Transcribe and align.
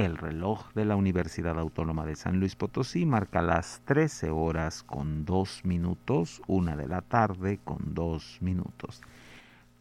El 0.00 0.16
reloj 0.16 0.72
de 0.72 0.86
la 0.86 0.96
Universidad 0.96 1.58
Autónoma 1.58 2.06
de 2.06 2.16
San 2.16 2.40
Luis 2.40 2.56
Potosí 2.56 3.04
marca 3.04 3.42
las 3.42 3.82
13 3.84 4.30
horas 4.30 4.82
con 4.82 5.26
2 5.26 5.66
minutos, 5.66 6.40
una 6.46 6.74
de 6.74 6.88
la 6.88 7.02
tarde 7.02 7.60
con 7.62 7.92
2 7.92 8.38
minutos. 8.40 9.02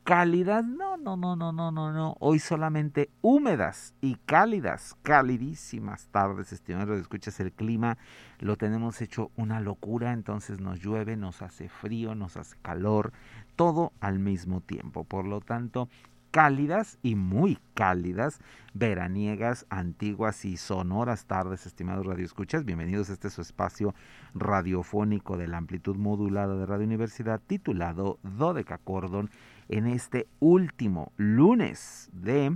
Cálidas, 0.04 0.66
no, 0.66 0.98
no, 0.98 1.16
no, 1.16 1.38
no, 1.38 1.54
no, 1.54 1.72
no, 1.72 1.94
no. 1.94 2.18
Hoy 2.20 2.40
solamente 2.40 3.10
húmedas 3.22 3.94
y 4.02 4.16
cálidas, 4.26 4.98
calidísimas 5.04 6.10
tardes, 6.12 6.52
estimados. 6.52 7.00
Escuchas 7.00 7.40
el 7.40 7.54
clima, 7.54 7.98
lo 8.40 8.58
tenemos 8.58 9.02
hecho 9.02 9.32
una 9.38 9.62
locura, 9.62 10.12
entonces 10.12 10.60
nos 10.60 10.82
llueve, 10.82 11.16
nos 11.16 11.42
hace 11.42 11.70
frío, 11.70 12.14
nos 12.14 12.36
hace 12.36 12.58
calor, 12.62 13.14
todo 13.56 13.94
al 14.02 14.20
mismo 14.20 14.60
tiempo. 14.60 15.06
Por 15.06 15.24
lo 15.24 15.40
tanto, 15.40 15.88
cálidas 16.32 17.00
y 17.02 17.16
muy 17.16 17.58
cálidas, 17.74 18.40
veraniegas, 18.74 19.66
antiguas 19.70 20.46
y 20.46 20.58
sonoras 20.58 21.26
tardes, 21.26 21.66
estimados 21.66 22.06
radioescuchas. 22.06 22.66
Bienvenidos 22.66 23.10
a 23.10 23.14
este 23.14 23.30
su 23.30 23.42
espacio 23.42 23.96
radiofónico 24.36 25.38
de 25.38 25.48
la 25.48 25.58
amplitud 25.58 25.96
modulada 25.96 26.56
de 26.56 26.66
Radio 26.66 26.86
Universidad 26.86 27.42
titulado 27.46 28.20
Dodeca 28.24 28.78
Cordon 28.78 29.30
en 29.70 29.88
este 29.88 30.28
último 30.40 31.12
lunes 31.18 32.10
de 32.14 32.56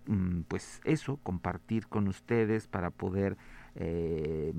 mm, 0.07 0.41
pues 0.47 0.81
eso, 0.83 1.17
compartir 1.23 1.87
con 1.87 2.07
ustedes, 2.07 2.67
para 2.67 2.91
poder 2.91 3.37
eh, 3.75 4.53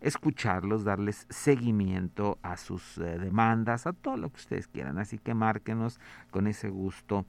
escucharlos, 0.00 0.84
darles 0.84 1.26
seguimiento 1.28 2.38
a 2.42 2.56
sus 2.56 2.96
demandas, 2.96 3.86
a 3.86 3.92
todo 3.92 4.16
lo 4.16 4.30
que 4.30 4.38
ustedes 4.38 4.68
quieran. 4.68 4.98
Así 4.98 5.18
que 5.18 5.34
márquenos 5.34 6.00
con 6.30 6.46
ese 6.46 6.70
gusto 6.70 7.26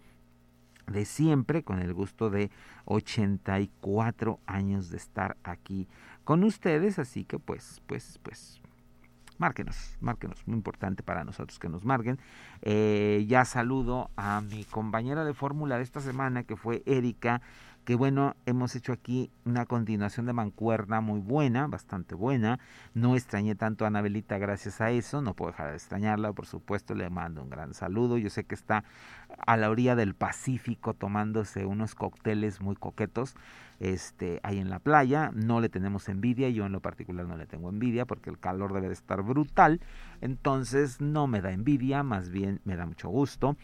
de 0.88 1.06
siempre, 1.06 1.64
con 1.64 1.80
el 1.80 1.94
gusto 1.94 2.30
de 2.30 2.52
84 2.86 4.40
años 4.46 4.90
de 4.90 4.98
estar 4.98 5.38
aquí 5.44 5.88
con 6.24 6.44
ustedes, 6.44 7.00
así 7.00 7.26
que 7.26 7.40
pues, 7.40 7.82
pues, 7.88 8.20
pues, 8.24 8.62
márquenos, 9.38 9.98
márquenos, 10.00 10.48
muy 10.48 10.56
importante 10.56 11.02
para 11.02 11.24
nosotros 11.24 11.58
que 11.58 11.68
nos 11.68 11.84
marquen. 11.84 12.20
Eh, 12.62 13.26
ya 13.28 13.44
saludo 13.44 14.12
a 14.16 14.42
mi 14.42 14.64
compañera 14.66 15.26
de 15.26 15.34
fórmula 15.34 15.78
de 15.78 15.84
esta 15.84 16.00
semana, 16.00 16.44
que 16.44 16.56
fue 16.56 16.84
Erika, 16.86 17.42
que 17.84 17.96
bueno, 17.96 18.36
hemos 18.46 18.76
hecho 18.76 18.94
aquí 18.94 19.32
una 19.44 19.66
continuación 19.66 20.26
de 20.26 20.34
mancuerna 20.34 21.02
muy 21.02 21.20
buena, 21.20 21.68
bastante 21.68 22.14
buena. 22.14 22.60
No 22.94 23.16
extrañé 23.16 23.56
tanto 23.56 23.86
a 23.86 23.88
Anabelita 23.88 24.38
gracias 24.38 24.82
a 24.82 24.92
eso, 24.92 25.22
no 25.22 25.34
puedo 25.34 25.52
dejar 25.52 25.70
de 25.70 25.76
extrañarla, 25.76 26.34
por 26.34 26.46
supuesto, 26.46 26.94
le 26.94 27.10
mando 27.10 27.42
un 27.42 27.50
gran 27.50 27.74
saludo. 27.74 28.18
Yo 28.18 28.30
sé 28.30 28.44
que 28.44 28.56
está 28.56 28.84
a 29.46 29.58
la 29.58 29.70
orilla 29.70 29.96
del 29.96 30.14
Pacífico 30.14 30.94
tomándose 30.94 31.66
unos 31.66 31.96
cócteles 31.96 32.62
muy 32.62 32.76
coquetos 32.76 33.36
este, 33.80 34.40
ahí 34.44 34.60
en 34.60 34.70
la 34.70 34.80
playa. 34.80 35.32
No 35.34 35.60
le 35.60 35.70
tenemos 35.70 36.08
envidia, 36.08 36.50
yo 36.50 36.66
en 36.68 36.72
lo 36.72 36.82
particular 36.82 37.26
no 37.26 37.36
le 37.36 37.48
tengo 37.48 37.70
envidia 37.70 38.06
porque 38.06 38.30
el 38.30 38.38
calor 38.38 38.74
debe 38.74 38.88
de 38.88 38.94
estar 38.94 39.24
brutal. 39.24 39.82
Entonces 40.22 41.02
no 41.02 41.26
me 41.26 41.42
da 41.42 41.52
envidia, 41.52 42.04
más 42.04 42.30
bien 42.30 42.62
me 42.64 42.76
da 42.76 42.86
mucho 42.86 43.10
gusto. 43.10 43.58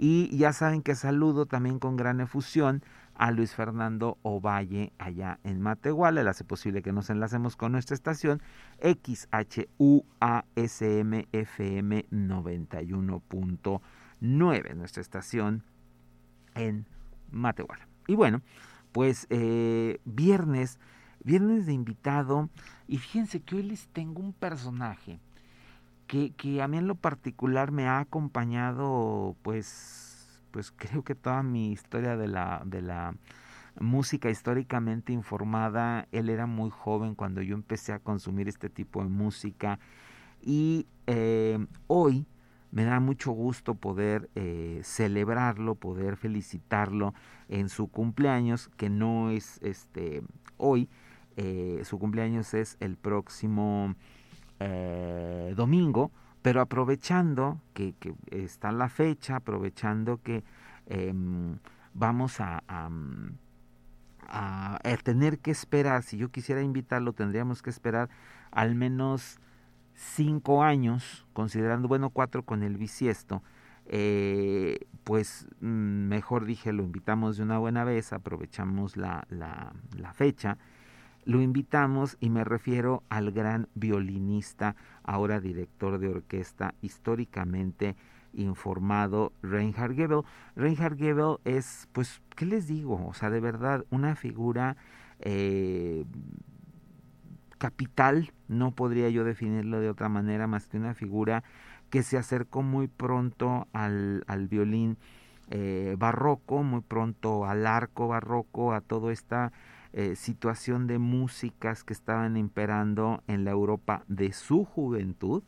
Y 0.00 0.34
ya 0.36 0.52
saben 0.52 0.82
que 0.82 0.94
saludo 0.94 1.46
también 1.46 1.80
con 1.80 1.96
gran 1.96 2.20
efusión 2.20 2.82
a 3.18 3.30
Luis 3.32 3.54
Fernando 3.54 4.16
Ovalle 4.22 4.92
allá 4.98 5.38
en 5.44 5.60
Matehuala. 5.60 6.22
Le 6.22 6.30
hace 6.30 6.44
posible 6.44 6.80
que 6.82 6.92
nos 6.92 7.10
enlacemos 7.10 7.56
con 7.56 7.72
nuestra 7.72 7.94
estación 7.94 8.40
XHUASMFM 8.80 9.66
91.9, 12.10 14.74
nuestra 14.74 15.02
estación 15.02 15.64
en 16.54 16.86
Matehuala. 17.30 17.86
Y 18.06 18.14
bueno, 18.14 18.40
pues 18.92 19.26
eh, 19.30 19.98
viernes, 20.04 20.78
viernes 21.24 21.66
de 21.66 21.72
invitado. 21.72 22.48
Y 22.86 22.98
fíjense 22.98 23.40
que 23.40 23.56
hoy 23.56 23.64
les 23.64 23.88
tengo 23.88 24.22
un 24.22 24.32
personaje 24.32 25.18
que, 26.06 26.30
que 26.30 26.62
a 26.62 26.68
mí 26.68 26.78
en 26.78 26.86
lo 26.86 26.94
particular 26.94 27.72
me 27.72 27.86
ha 27.86 27.98
acompañado 27.98 29.36
pues 29.42 30.07
pues 30.50 30.70
creo 30.76 31.02
que 31.02 31.14
toda 31.14 31.42
mi 31.42 31.72
historia 31.72 32.16
de 32.16 32.28
la, 32.28 32.62
de 32.64 32.82
la 32.82 33.14
música 33.80 34.30
históricamente 34.30 35.12
informada, 35.12 36.08
él 36.12 36.28
era 36.30 36.46
muy 36.46 36.70
joven 36.70 37.14
cuando 37.14 37.42
yo 37.42 37.54
empecé 37.54 37.92
a 37.92 37.98
consumir 37.98 38.48
este 38.48 38.68
tipo 38.68 39.02
de 39.02 39.08
música 39.08 39.78
y 40.42 40.86
eh, 41.06 41.64
hoy 41.86 42.26
me 42.70 42.84
da 42.84 43.00
mucho 43.00 43.32
gusto 43.32 43.74
poder 43.74 44.28
eh, 44.34 44.80
celebrarlo, 44.84 45.74
poder 45.74 46.16
felicitarlo 46.16 47.14
en 47.48 47.68
su 47.68 47.88
cumpleaños, 47.88 48.68
que 48.76 48.90
no 48.90 49.30
es 49.30 49.58
este 49.62 50.22
hoy, 50.58 50.88
eh, 51.36 51.82
su 51.84 51.98
cumpleaños 51.98 52.52
es 52.54 52.76
el 52.80 52.96
próximo 52.96 53.94
domingo, 55.54 56.10
pero 56.42 56.60
aprovechando 56.60 57.60
que, 57.74 57.94
está 58.30 58.72
la 58.72 58.88
fecha, 58.88 59.36
aprovechando 59.36 60.20
que 60.22 60.44
em, 60.86 61.58
vamos 61.94 62.40
a, 62.40 62.62
a, 62.68 62.88
tener 65.02 65.38
que 65.38 65.50
esperar, 65.50 66.02
si 66.02 66.16
yo 66.16 66.30
quisiera 66.30 66.62
invitarlo, 66.62 67.12
tendríamos 67.12 67.62
que 67.62 67.70
esperar 67.70 68.08
al 68.50 68.74
menos 68.74 69.40
cinco 69.94 70.62
años, 70.62 71.26
considerando, 71.32 71.88
bueno, 71.88 72.10
cuatro 72.10 72.44
con 72.44 72.62
el 72.62 72.76
bisiesto, 72.76 73.42
eh, 73.86 74.80
pues 75.04 75.48
mm, 75.60 76.08
mejor 76.08 76.44
dije, 76.44 76.72
lo 76.72 76.82
invitamos 76.82 77.36
de 77.36 77.42
una 77.42 77.58
buena 77.58 77.84
vez, 77.84 78.12
aprovechamos 78.12 78.96
la, 78.96 79.26
la, 79.30 79.72
la 79.96 80.12
fecha 80.12 80.58
lo 81.24 81.40
invitamos 81.42 82.16
y 82.20 82.30
me 82.30 82.44
refiero 82.44 83.02
al 83.08 83.32
gran 83.32 83.68
violinista, 83.74 84.76
ahora 85.02 85.40
director 85.40 85.98
de 85.98 86.08
orquesta, 86.08 86.74
históricamente 86.80 87.96
informado 88.32 89.32
Reinhard 89.42 89.94
Gebel. 89.94 90.22
Reinhard 90.56 90.96
Gebel 90.96 91.36
es, 91.44 91.88
pues, 91.92 92.22
¿qué 92.36 92.46
les 92.46 92.66
digo? 92.66 93.06
O 93.06 93.14
sea, 93.14 93.30
de 93.30 93.40
verdad, 93.40 93.84
una 93.90 94.14
figura 94.16 94.76
eh, 95.20 96.04
capital, 97.58 98.32
no 98.46 98.70
podría 98.70 99.08
yo 99.10 99.24
definirlo 99.24 99.80
de 99.80 99.90
otra 99.90 100.08
manera 100.08 100.46
más 100.46 100.68
que 100.68 100.76
una 100.76 100.94
figura 100.94 101.42
que 101.90 102.02
se 102.02 102.16
acercó 102.16 102.62
muy 102.62 102.86
pronto 102.86 103.66
al, 103.72 104.24
al 104.26 104.48
violín 104.48 104.98
eh, 105.50 105.96
barroco, 105.98 106.62
muy 106.62 106.82
pronto 106.82 107.46
al 107.46 107.66
arco 107.66 108.08
barroco, 108.08 108.72
a 108.72 108.80
todo 108.80 109.10
esta 109.10 109.52
eh, 109.92 110.16
situación 110.16 110.86
de 110.86 110.98
músicas 110.98 111.82
que 111.82 111.94
estaban 111.94 112.36
imperando 112.36 113.22
en 113.26 113.44
la 113.44 113.52
Europa 113.52 114.04
de 114.06 114.32
su 114.32 114.64
juventud 114.64 115.42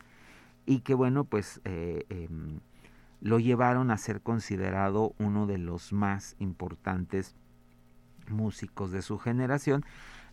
y 0.65 0.81
que 0.81 0.95
bueno 0.95 1.25
pues 1.25 1.61
eh, 1.65 2.07
em, 2.09 2.61
lo 3.21 3.39
llevaron 3.39 3.91
a 3.91 3.99
ser 3.99 4.23
considerado 4.23 5.15
uno 5.19 5.47
de 5.47 5.59
los 5.59 5.93
más 5.93 6.37
importantes 6.39 7.35
músicos 8.29 8.93
de 8.93 9.03
su 9.03 9.19
generación. 9.19 9.85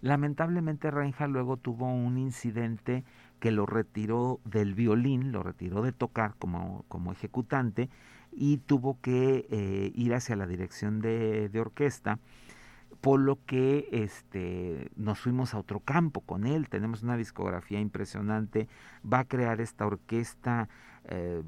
Lamentablemente 0.02 0.92
Reinhardt 0.92 1.32
luego 1.32 1.58
tuvo 1.58 1.92
un 1.92 2.18
incidente 2.18 3.04
que 3.40 3.52
lo 3.52 3.66
retiró 3.66 4.40
del 4.46 4.74
violín, 4.74 5.32
lo 5.32 5.44
retiró 5.44 5.82
de 5.82 5.92
tocar 5.92 6.36
como, 6.40 6.86
como 6.88 7.12
ejecutante 7.12 7.90
y 8.32 8.58
tuvo 8.58 9.00
que 9.02 9.48
eh, 9.50 9.92
ir 9.96 10.14
hacia 10.14 10.36
la 10.36 10.48
dirección 10.48 11.02
de, 11.02 11.50
de 11.50 11.60
orquesta 11.60 12.20
por 13.02 13.20
lo 13.20 13.44
que 13.46 13.90
este, 13.92 14.92
nos 14.96 15.20
fuimos 15.20 15.54
a 15.54 15.60
otro 15.60 15.80
campo 15.80 16.22
con 16.22 16.46
él, 16.46 16.70
tenemos 16.70 17.04
una 17.04 17.18
discografía 17.18 17.80
impresionante, 17.80 18.68
va 19.02 19.20
a 19.20 19.26
crear 19.26 19.62
esta 19.62 19.86
orquesta, 19.86 20.70
eh, 21.06 21.44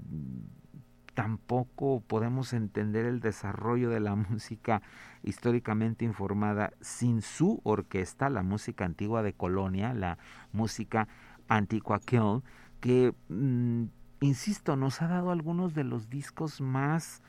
tampoco 1.13 2.01
podemos 2.07 2.53
entender 2.53 3.05
el 3.05 3.19
desarrollo 3.19 3.89
de 3.89 3.99
la 3.99 4.15
música 4.29 4.81
históricamente 5.23 6.05
informada 6.05 6.71
sin 6.81 7.21
su 7.21 7.59
orquesta, 7.63 8.29
la 8.29 8.43
música 8.43 8.85
antigua 8.85 9.23
de 9.23 9.33
Colonia, 9.33 9.93
la 9.93 10.17
música 10.53 11.07
antigua 11.47 11.99
Kill, 11.99 12.41
que, 12.79 13.13
mm, 13.27 13.85
insisto, 14.21 14.75
nos 14.75 15.01
ha 15.01 15.07
dado 15.07 15.31
algunos 15.31 15.73
de 15.73 15.83
los 15.83 16.09
discos 16.09 16.61
más 16.61 17.21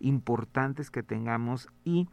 importantes 0.00 0.90
que 0.90 1.02
tengamos 1.02 1.68
y 1.84 2.08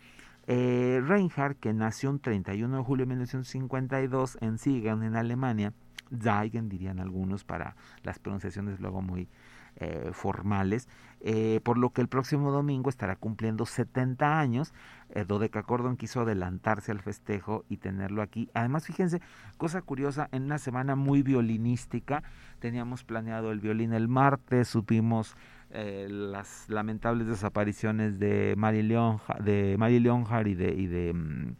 eh, 0.47 1.01
Reinhardt, 1.03 1.59
que 1.59 1.73
nació 1.73 2.11
el 2.11 2.19
31 2.19 2.77
de 2.77 2.83
julio 2.83 3.05
de 3.05 3.09
1952 3.09 4.37
en 4.41 4.57
Siegen, 4.57 5.03
en 5.03 5.15
Alemania, 5.15 5.73
Zeigen 6.21 6.69
dirían 6.69 6.99
algunos 6.99 7.43
para 7.43 7.75
las 8.03 8.19
pronunciaciones 8.19 8.79
luego 8.79 9.01
muy 9.01 9.27
eh, 9.77 10.11
formales, 10.13 10.87
eh, 11.19 11.59
por 11.63 11.77
lo 11.77 11.89
que 11.89 11.99
el 11.99 12.07
próximo 12.07 12.49
domingo 12.51 12.89
estará 12.89 13.17
cumpliendo 13.17 13.65
70 13.65 14.39
años. 14.39 14.73
Eh, 15.09 15.25
Dodeca 15.25 15.63
Cordon 15.63 15.97
quiso 15.97 16.21
adelantarse 16.21 16.93
al 16.93 17.01
festejo 17.01 17.65
y 17.67 17.77
tenerlo 17.77 18.21
aquí. 18.21 18.49
Además, 18.53 18.85
fíjense, 18.85 19.21
cosa 19.57 19.81
curiosa, 19.81 20.29
en 20.31 20.43
una 20.43 20.59
semana 20.59 20.95
muy 20.95 21.23
violinística, 21.23 22.23
teníamos 22.59 23.03
planeado 23.03 23.51
el 23.51 23.59
violín 23.59 23.91
el 23.91 24.07
martes, 24.07 24.69
supimos 24.69 25.35
eh, 25.71 26.07
las 26.09 26.69
lamentables 26.69 27.27
desapariciones 27.27 28.19
de 28.19 28.55
Mary 28.57 28.83
Leonhardt, 28.83 29.41
de 29.43 29.75
Mary 29.77 29.97
y 29.97 30.53
de, 30.53 30.73
y 30.75 30.87
de 30.87 31.13
mm, 31.13 31.55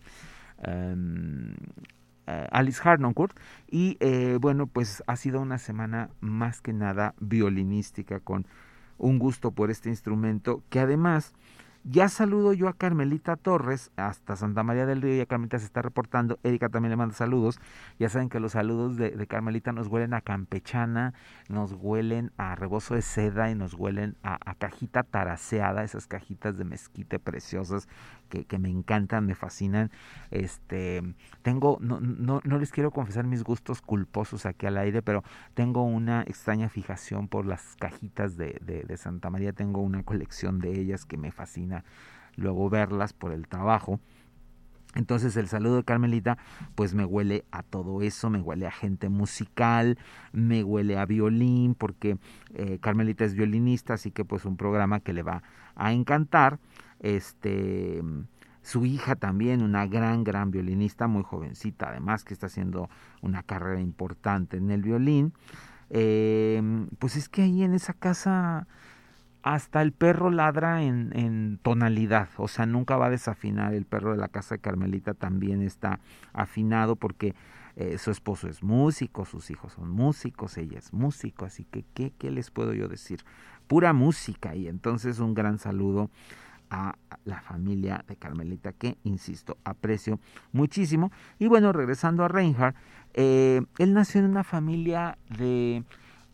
em, 0.63 1.54
eh, 2.28 2.48
Alice 2.52 2.81
Harnoncourt. 2.84 3.38
Y 3.69 3.98
eh, 4.00 4.38
bueno 4.40 4.68
pues 4.68 5.04
ha 5.07 5.16
sido 5.16 5.42
una 5.42 5.57
semana 5.57 6.10
más 6.22 6.62
que 6.62 6.74
nada 6.74 7.13
violinística 7.20 8.20
con 8.20 8.46
un 8.98 9.20
gusto 9.20 9.51
por 9.51 9.72
este 9.72 9.89
instrumento 9.89 10.63
que 10.70 10.79
además 10.79 11.34
ya 11.88 12.10
saludo 12.10 12.51
yo 12.54 12.68
a 12.68 12.74
Carmelita 12.74 13.36
Torres, 13.36 13.92
hasta 13.96 14.36
Santa 14.36 14.63
María 14.63 14.88
del 14.88 15.04
Río, 15.04 15.15
ya 15.15 15.27
Carmelita 15.27 15.60
se 15.60 15.65
está 15.65 15.84
reportando, 15.84 16.39
Erika 16.42 16.68
también 16.68 16.89
le 16.89 16.96
manda 16.96 17.13
saludos, 17.13 17.60
ya 18.00 18.10
saben 18.10 18.27
que 18.30 18.39
los 18.39 18.54
saludos 18.54 18.98
de, 18.98 19.27
Carmelita 19.27 19.72
nos 19.72 19.88
huelen 19.88 20.15
a 20.15 20.22
campechana, 20.22 21.13
nos 21.48 21.74
huelen 21.74 22.32
a 22.38 22.56
rebozo 22.56 22.96
de 22.96 23.04
seda 23.04 23.51
y 23.51 23.56
nos 23.56 23.75
huelen 23.75 24.18
a, 24.24 24.56
cajita 24.56 25.04
taraseada, 25.04 25.84
esas 25.84 26.08
cajitas 26.08 26.58
de 26.58 26.65
mezquite 26.65 27.20
preciosas 27.20 27.88
que, 28.30 28.58
me 28.58 28.70
encantan, 28.70 29.25
me 29.25 29.36
fascinan. 29.36 29.92
Este, 30.32 31.04
tengo, 31.44 31.77
no, 31.82 32.00
no, 32.00 32.42
no 32.44 32.58
les 32.58 32.72
quiero 32.72 32.89
confesar 32.89 33.25
mis 33.25 33.44
gustos 33.44 33.82
culposos 33.82 34.46
aquí 34.46 34.65
al 34.65 34.77
aire, 34.77 35.01
pero 35.04 35.24
tengo 35.54 35.84
una 35.84 36.24
extraña 36.24 36.68
fijación 36.70 37.27
por 37.27 37.46
las 37.46 37.75
cajitas 37.75 38.38
de, 38.38 38.60
de 38.65 38.98
Santa 38.98 39.30
María, 39.30 39.54
tengo 39.54 39.82
una 39.82 40.04
colección 40.04 40.60
de 40.60 40.80
ellas 40.80 41.06
que 41.06 41.18
me 41.18 41.32
fascina 41.32 41.75
luego 42.36 42.70
verlas 42.70 43.13
por 43.13 43.32
el 43.32 43.48
trabajo. 43.48 44.00
Entonces 44.96 45.36
el 45.36 45.50
saludo 45.50 45.75
de 45.77 45.84
Carmelita 45.84 46.38
pues 46.74 46.94
me 46.94 47.03
huele 47.03 47.44
a 47.51 47.63
todo 47.63 48.01
eso, 48.01 48.29
me 48.29 48.39
huele 48.39 48.65
a 48.65 48.72
gente 48.72 49.10
musical, 49.10 49.98
me 50.32 50.63
huele 50.63 50.98
a 50.98 51.05
violín, 51.05 51.75
porque 51.75 52.17
eh, 52.53 52.79
Carmelita 52.79 53.25
es 53.25 53.36
violinista, 53.36 53.96
así 53.96 54.12
que 54.12 54.24
pues 54.24 54.46
un 54.46 54.55
programa 54.55 55.01
que 55.01 55.13
le 55.13 55.22
va 55.22 55.44
a 55.75 55.91
encantar. 55.91 56.60
Este, 57.01 58.01
su 58.62 58.86
hija 58.86 59.15
también, 59.15 59.62
una 59.62 59.86
gran, 59.86 60.24
gran 60.24 60.50
violinista, 60.50 61.08
muy 61.08 61.24
jovencita, 61.24 61.89
además 61.89 62.24
que 62.24 62.34
está 62.34 62.48
haciendo 62.48 62.89
una 63.22 63.44
carrera 63.44 63.82
importante 63.82 64.58
en 64.58 64.72
el 64.72 64.82
violín. 64.82 65.34
Eh, 65.89 66.88
pues 66.98 67.15
es 67.15 67.29
que 67.29 67.44
ahí 67.44 67.63
en 67.63 67.74
esa 67.74 67.94
casa 67.94 68.65
hasta 69.46 69.84
el 69.84 69.92
perro 69.92 70.32
ladra 70.32 70.82
en, 70.82 71.60
tonalidad, 71.62 72.30
o 72.38 72.48
sea, 72.48 72.66
nunca 72.66 72.98
va 72.98 73.06
a 73.06 73.10
desafinar. 73.12 73.75
El 73.75 73.86
perro 73.86 74.12
de 74.12 74.18
la 74.18 74.28
casa 74.28 74.56
de 74.56 74.60
Carmelita 74.60 75.14
también 75.14 75.62
está 75.62 76.00
afinado 76.34 76.96
porque 76.96 77.36
eh, 77.75 78.00
su 78.00 78.10
esposo 78.10 78.48
es 78.48 78.64
músico, 78.64 79.24
sus 79.24 79.52
hijos 79.52 79.74
son 79.74 79.92
músicos, 79.92 80.58
ella 80.58 80.80
es 80.80 80.94
músico, 80.94 81.46
así 81.46 81.64
que 81.64 81.86
¿qué, 81.94 82.12
¿qué 82.18 82.32
les 82.32 82.50
puedo 82.50 82.74
yo 82.74 82.88
decir? 82.88 83.20
Pura 83.68 83.94
música 83.94 84.56
y 84.56 84.68
entonces 84.68 85.20
un 85.20 85.36
gran 85.36 85.60
saludo 85.60 86.10
a 86.72 86.96
la 87.24 87.40
familia 87.40 88.04
de 88.08 88.16
Carmelita 88.16 88.74
que, 88.74 88.98
insisto, 89.04 89.60
aprecio 89.64 90.20
muchísimo. 90.54 91.12
Y 91.38 91.46
bueno, 91.46 91.72
regresando 91.72 92.24
a 92.24 92.30
Reinhardt, 92.30 92.75
eh, 93.14 93.62
él 93.78 93.94
nació 93.94 94.22
en 94.22 94.32
una 94.32 94.44
familia 94.44 95.20
de 95.38 95.84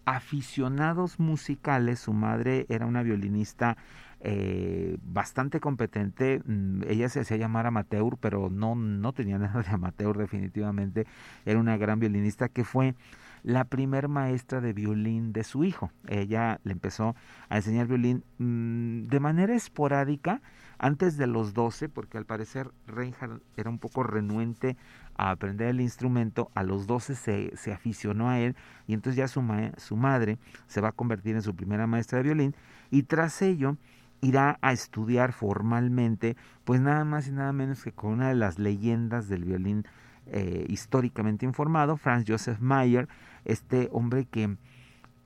aficionados 0.06 1.20
musicales, 1.20 2.00
su 2.00 2.14
madre 2.14 2.66
era 2.70 2.86
una 2.86 3.04
violinista 3.04 3.78
eh, 4.24 4.98
bastante 5.04 5.60
competente. 5.60 6.42
Mm, 6.46 6.84
ella 6.88 7.10
se 7.10 7.22
hacía 7.22 7.38
llamar 7.38 7.66
amateur, 7.66 8.18
pero 8.20 8.50
no, 8.50 8.76
no 8.76 9.14
tenía 9.14 9.38
nada 9.40 9.62
de 9.62 9.70
amateur 9.70 10.18
definitivamente. 10.18 11.08
Era 11.46 11.60
una 11.60 11.78
gran 11.78 12.00
violinista 12.00 12.50
que 12.50 12.64
fue 12.64 12.96
la 13.44 13.64
primer 13.64 14.08
maestra 14.08 14.62
de 14.62 14.74
violín 14.74 15.34
de 15.34 15.44
su 15.44 15.64
hijo. 15.64 15.92
Ella 16.08 16.60
le 16.64 16.74
empezó 16.74 17.16
a 17.50 17.58
enseñar 17.58 17.88
violín 17.88 18.24
mm, 18.38 19.08
de 19.08 19.20
manera 19.20 19.56
esporádica 19.56 20.42
antes 20.78 21.18
de 21.18 21.28
los 21.28 21.54
12, 21.54 21.90
porque 21.90 22.18
al 22.18 22.26
parecer 22.26 22.72
Reinhardt 22.88 23.42
era 23.56 23.70
un 23.70 23.78
poco 23.80 24.04
renuente 24.04 24.78
a 25.22 25.30
aprender 25.30 25.68
el 25.68 25.82
instrumento, 25.82 26.50
a 26.56 26.64
los 26.64 26.88
12 26.88 27.14
se, 27.14 27.56
se 27.56 27.72
aficionó 27.72 28.30
a 28.30 28.40
él 28.40 28.56
y 28.88 28.94
entonces 28.94 29.18
ya 29.18 29.28
su, 29.28 29.44
su 29.78 29.96
madre 29.96 30.40
se 30.66 30.82
va 30.82 30.90
a 30.90 30.92
convertir 30.94 31.36
en 31.36 31.44
su 31.44 31.56
primera 31.56 31.86
maestra 31.86 32.18
de 32.18 32.24
violín 32.24 32.56
y 32.90 33.04
tras 33.04 33.42
ello 33.44 33.78
irá 34.22 34.58
a 34.62 34.72
estudiar 34.72 35.32
formalmente, 35.32 36.36
pues 36.64 36.82
nada 36.82 37.06
más 37.06 37.28
y 37.28 37.32
nada 37.32 37.54
menos 37.54 37.84
que 37.84 37.92
con 37.92 38.14
una 38.14 38.30
de 38.30 38.36
las 38.36 38.58
leyendas 38.58 39.30
del 39.30 39.46
violín 39.46 39.86
eh, 40.26 40.66
históricamente 40.70 41.46
informado, 41.46 41.98
Franz 41.98 42.26
Joseph 42.28 42.60
Mayer, 42.60 43.08
este 43.46 43.90
hombre 43.92 44.26
que 44.26 44.58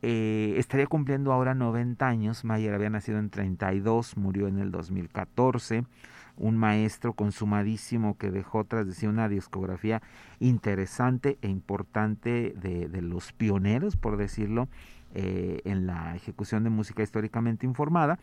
eh, 0.02 0.56
estaría 0.58 0.88
cumpliendo 0.88 1.32
ahora 1.32 1.56
90 1.56 2.06
años, 2.06 2.44
Mayer 2.44 2.74
había 2.74 2.90
nacido 2.90 3.18
en 3.18 3.30
32, 3.30 4.18
murió 4.18 4.48
en 4.50 4.60
el 4.60 4.72
2014, 4.72 5.86
un 6.38 6.58
maestro 6.58 7.14
consumadísimo 7.14 8.18
que 8.18 8.32
dejó 8.32 8.66
tras 8.66 8.88
de 8.88 8.94
sí 8.94 9.08
una 9.08 9.30
discografía 9.30 10.02
interesante 10.40 11.38
e 11.42 11.48
importante 11.48 12.54
de, 12.58 12.88
de 12.90 13.02
los 13.02 13.32
pioneros, 13.34 13.96
por 13.96 14.18
decirlo, 14.18 14.68
eh, 15.18 15.62
en 15.64 15.88
la 15.88 16.14
ejecución 16.16 16.66
de 16.66 16.70
música 16.70 17.02
históricamente 17.02 17.66
informada, 17.66 18.20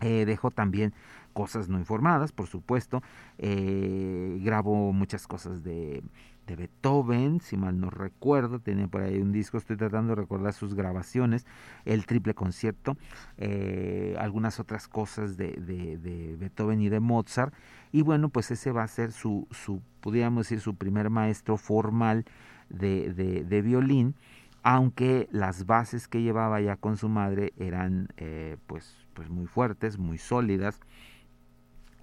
eh, 0.00 0.24
dejó 0.24 0.52
también 0.52 0.94
cosas 1.32 1.68
no 1.68 1.78
informadas, 1.78 2.30
por 2.30 2.46
supuesto. 2.46 3.02
Eh, 3.38 4.38
grabó 4.42 4.92
muchas 4.92 5.26
cosas 5.26 5.64
de, 5.64 6.04
de, 6.46 6.56
Beethoven, 6.56 7.40
si 7.40 7.56
mal 7.56 7.80
no 7.80 7.90
recuerdo. 7.90 8.60
Tenía 8.60 8.86
por 8.88 9.02
ahí 9.02 9.18
un 9.20 9.32
disco, 9.32 9.58
estoy 9.58 9.76
tratando 9.76 10.14
de 10.14 10.22
recordar 10.22 10.52
sus 10.52 10.74
grabaciones. 10.74 11.46
El 11.84 12.06
triple 12.06 12.34
concierto, 12.34 12.96
eh, 13.38 14.16
algunas 14.18 14.60
otras 14.60 14.88
cosas 14.88 15.36
de, 15.36 16.36
Beethoven 16.38 16.80
y 16.80 16.88
de 16.88 17.00
Mozart. 17.00 17.54
Y 17.92 18.02
bueno, 18.02 18.28
pues 18.28 18.50
ese 18.50 18.72
va 18.72 18.82
a 18.82 18.88
ser 18.88 19.12
su, 19.12 19.46
su 19.50 19.80
podríamos 20.00 20.44
decir, 20.44 20.60
su 20.60 20.74
primer 20.74 21.10
maestro 21.10 21.56
formal 21.56 22.24
de, 22.68 23.12
de 23.12 23.62
violín 23.62 24.14
aunque 24.68 25.28
las 25.30 25.64
bases 25.64 26.08
que 26.08 26.22
llevaba 26.22 26.60
ya 26.60 26.74
con 26.74 26.96
su 26.96 27.08
madre 27.08 27.52
eran 27.56 28.08
eh, 28.16 28.56
pues, 28.66 28.96
pues 29.14 29.30
muy 29.30 29.46
fuertes, 29.46 29.96
muy 29.96 30.18
sólidas. 30.18 30.80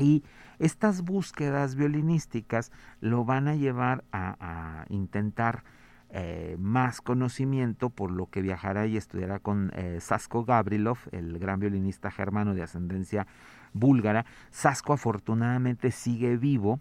Y 0.04 0.24
estas 0.60 1.02
búsquedas 1.02 1.76
violinísticas 1.76 2.72
lo 3.00 3.26
van 3.26 3.48
a 3.48 3.56
llevar 3.56 4.04
a, 4.12 4.86
intentar 4.90 5.64
eh, 6.10 6.56
más 6.60 7.02
conocimiento, 7.02 7.90
por 7.90 8.12
lo 8.12 8.28
que 8.28 8.42
viajará 8.42 8.86
y 8.86 8.98
estudiará 8.98 9.40
con 9.40 9.72
eh, 9.74 10.00
Sasko 10.00 10.46
Gabrilov, 10.46 10.98
el 11.12 11.40
gran 11.40 11.60
violinista 11.60 12.12
germano 12.12 12.54
de 12.54 12.64
ascendencia 12.64 13.26
búlgara. 13.74 14.26
Sasko 14.52 14.94
afortunadamente 14.94 15.92
sigue 15.92 16.38
vivo, 16.38 16.80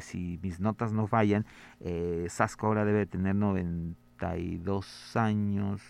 si 0.00 0.40
mis 0.42 0.58
notas 0.58 0.92
no 0.92 1.06
fallan. 1.06 1.46
Sasko 2.28 2.66
ahora 2.66 2.84
debe 2.84 3.06
tener 3.06 3.36
90 3.36 4.02
92 4.22 5.16
años, 5.16 5.82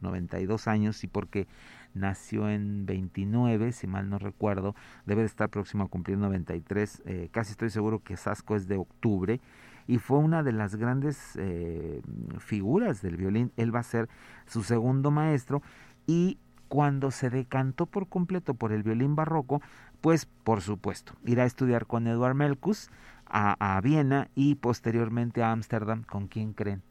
92 0.00 0.66
años, 0.66 1.04
y 1.04 1.06
porque 1.06 1.46
nació 1.94 2.48
en 2.48 2.86
29, 2.86 3.72
si 3.72 3.86
mal 3.86 4.08
no 4.08 4.18
recuerdo, 4.18 4.74
debe 5.06 5.22
de 5.22 5.26
estar 5.26 5.48
próximo 5.48 5.84
a 5.84 5.88
cumplir 5.88 6.18
93, 6.18 7.02
eh, 7.06 7.28
casi 7.32 7.52
estoy 7.52 7.70
seguro 7.70 8.02
que 8.02 8.16
Sasco 8.16 8.56
es 8.56 8.68
de 8.68 8.76
octubre, 8.76 9.40
y 9.86 9.98
fue 9.98 10.18
una 10.18 10.42
de 10.42 10.52
las 10.52 10.76
grandes 10.76 11.36
eh, 11.36 12.00
figuras 12.38 13.02
del 13.02 13.16
violín, 13.16 13.52
él 13.56 13.74
va 13.74 13.80
a 13.80 13.84
ser 13.84 14.08
su 14.46 14.62
segundo 14.62 15.10
maestro, 15.10 15.62
y 16.06 16.38
cuando 16.68 17.10
se 17.10 17.30
decantó 17.30 17.86
por 17.86 18.08
completo 18.08 18.54
por 18.54 18.72
el 18.72 18.84
violín 18.84 19.16
barroco, 19.16 19.60
pues 20.00 20.26
por 20.26 20.60
supuesto, 20.60 21.14
irá 21.24 21.42
a 21.42 21.46
estudiar 21.46 21.86
con 21.86 22.06
Eduard 22.06 22.36
Melkus 22.36 22.90
a, 23.26 23.56
a 23.58 23.80
Viena 23.80 24.28
y 24.36 24.54
posteriormente 24.54 25.42
a 25.42 25.50
Ámsterdam, 25.50 26.04
¿con 26.04 26.28
quién 26.28 26.52
creen? 26.52 26.82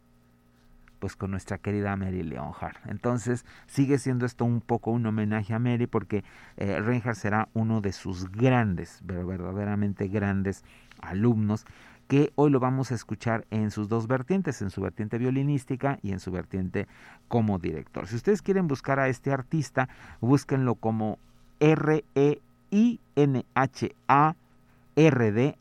Pues 0.99 1.15
con 1.15 1.31
nuestra 1.31 1.57
querida 1.57 1.95
Mary 1.95 2.23
Leonhardt. 2.23 2.77
Entonces 2.87 3.45
sigue 3.67 3.97
siendo 3.97 4.25
esto 4.25 4.45
un 4.45 4.61
poco 4.61 4.91
un 4.91 5.05
homenaje 5.05 5.53
a 5.53 5.59
Mary 5.59 5.87
porque 5.87 6.23
eh, 6.57 6.79
Reinhardt 6.79 7.17
será 7.17 7.49
uno 7.53 7.81
de 7.81 7.91
sus 7.93 8.31
grandes, 8.31 9.01
pero 9.05 9.25
verdaderamente 9.25 10.07
grandes 10.07 10.63
alumnos 11.01 11.65
que 12.09 12.33
hoy 12.35 12.49
lo 12.49 12.59
vamos 12.59 12.91
a 12.91 12.95
escuchar 12.95 13.45
en 13.51 13.69
sus 13.69 13.87
dos 13.87 14.07
vertientes, 14.07 14.63
en 14.63 14.71
su 14.71 14.81
vertiente 14.81 15.19
violinística 15.19 15.99
y 16.01 16.11
en 16.11 16.19
su 16.19 16.31
vertiente 16.31 16.87
como 17.27 17.59
director. 17.59 18.07
Si 18.07 18.15
ustedes 18.15 18.41
quieren 18.41 18.67
buscar 18.67 18.99
a 18.99 19.09
este 19.09 19.31
artista, 19.31 19.87
búsquenlo 20.19 20.73
como 20.73 21.19
R-E-I-N-H-A-R-D 21.59 22.39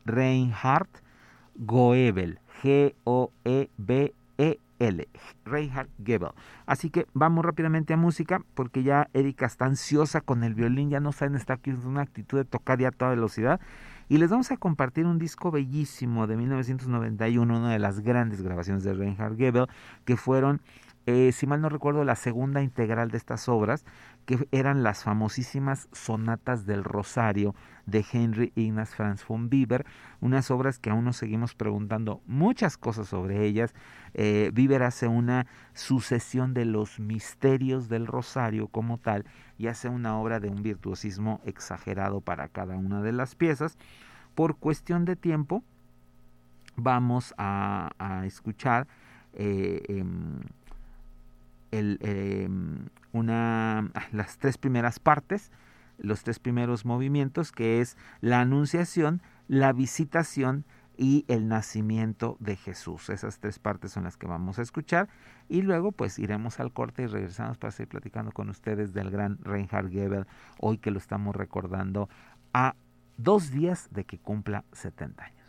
Reinhardt 0.05 0.89
Goebel, 1.55 2.39
G-O-E-B 2.63 4.05
e 4.05 4.13
Reinhard 5.45 5.89
Gebel. 6.03 6.31
Así 6.65 6.89
que 6.89 7.05
vamos 7.13 7.45
rápidamente 7.45 7.93
a 7.93 7.97
música 7.97 8.41
porque 8.53 8.83
ya 8.83 9.09
Erika 9.13 9.45
está 9.45 9.65
ansiosa 9.65 10.21
con 10.21 10.43
el 10.43 10.55
violín, 10.55 10.89
ya 10.89 10.99
no 10.99 11.11
saben, 11.11 11.35
está 11.35 11.53
aquí 11.53 11.69
en 11.69 11.85
una 11.85 12.01
actitud 12.01 12.37
de 12.37 12.45
tocar 12.45 12.79
ya 12.79 12.89
a 12.89 12.91
toda 12.91 13.11
velocidad. 13.11 13.59
Y 14.07 14.17
les 14.17 14.31
vamos 14.31 14.51
a 14.51 14.57
compartir 14.57 15.05
un 15.05 15.19
disco 15.19 15.51
bellísimo 15.51 16.25
de 16.25 16.35
1991, 16.35 17.57
una 17.57 17.71
de 17.71 17.79
las 17.79 17.99
grandes 17.99 18.41
grabaciones 18.41 18.83
de 18.83 18.93
Reinhard 18.93 19.37
Gebel, 19.37 19.67
que 20.05 20.17
fueron 20.17 20.61
eh, 21.11 21.31
si 21.31 21.47
mal 21.47 21.59
no 21.59 21.69
recuerdo, 21.69 22.03
la 22.03 22.15
segunda 22.15 22.61
integral 22.61 23.09
de 23.09 23.17
estas 23.17 23.49
obras, 23.49 23.83
que 24.29 24.47
eran 24.51 24.83
las 24.83 25.05
famosísimas 25.05 25.89
sonatas 25.91 26.67
del 26.67 26.83
Rosario 26.83 27.55
de 27.87 28.05
Henry 28.13 28.53
Ignaz 28.53 28.93
Franz 28.93 29.25
von 29.27 29.49
Bieber, 29.49 29.87
unas 30.21 30.51
obras 30.51 30.77
que 30.77 30.91
aún 30.91 31.05
nos 31.05 31.17
seguimos 31.17 31.55
preguntando 31.55 32.21
muchas 32.27 32.77
cosas 32.77 33.07
sobre 33.07 33.43
ellas. 33.47 33.73
Eh, 34.13 34.51
Bieber 34.53 34.83
hace 34.83 35.07
una 35.07 35.47
sucesión 35.73 36.53
de 36.53 36.65
los 36.65 36.99
misterios 36.99 37.89
del 37.89 38.05
Rosario 38.05 38.67
como 38.67 38.99
tal 38.99 39.25
y 39.57 39.65
hace 39.65 39.89
una 39.89 40.19
obra 40.19 40.39
de 40.39 40.49
un 40.49 40.61
virtuosismo 40.61 41.41
exagerado 41.43 42.21
para 42.21 42.49
cada 42.49 42.77
una 42.77 43.01
de 43.01 43.13
las 43.13 43.33
piezas. 43.33 43.79
Por 44.35 44.57
cuestión 44.57 45.05
de 45.05 45.15
tiempo, 45.15 45.63
vamos 46.75 47.33
a, 47.39 47.89
escuchar 48.27 48.87
eh, 49.33 49.81
em, 49.87 50.41
el, 51.71 51.97
em, 52.03 52.89
una, 53.11 53.79
ah, 53.79 54.07
las 54.11 54.37
tres 54.37 54.57
primeras 54.57 54.99
partes, 54.99 55.51
los 55.97 56.23
tres 56.23 56.39
primeros 56.39 56.85
movimientos, 56.85 57.51
que 57.51 57.81
es 57.81 57.97
la 58.21 58.41
anunciación, 58.41 59.21
la 59.47 59.73
visitación 59.73 60.65
y 60.97 61.25
el 61.27 61.47
nacimiento 61.47 62.35
de 62.39 62.55
Jesús. 62.55 63.09
Esas 63.09 63.39
tres 63.39 63.57
partes 63.57 63.91
son 63.91 64.03
las 64.03 64.17
que 64.17 64.27
vamos 64.27 64.59
a 64.59 64.61
escuchar 64.61 65.07
y 65.47 65.61
luego 65.61 65.91
pues 65.91 66.19
iremos 66.19 66.59
al 66.59 66.73
corte 66.73 67.03
y 67.03 67.07
regresamos 67.07 67.57
para 67.57 67.71
seguir 67.71 67.89
platicando 67.89 68.31
con 68.31 68.49
ustedes 68.49 68.93
del 68.93 69.09
gran 69.09 69.37
Reinhard 69.41 69.89
Gebel, 69.89 70.27
hoy 70.59 70.77
que 70.77 70.91
lo 70.91 70.97
estamos 70.97 71.35
recordando 71.35 72.09
a 72.53 72.75
dos 73.17 73.51
días 73.51 73.87
de 73.91 74.03
que 74.05 74.19
cumpla 74.19 74.65
70 74.73 75.23
años. 75.23 75.39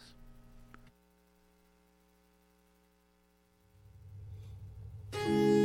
thank 5.13 5.60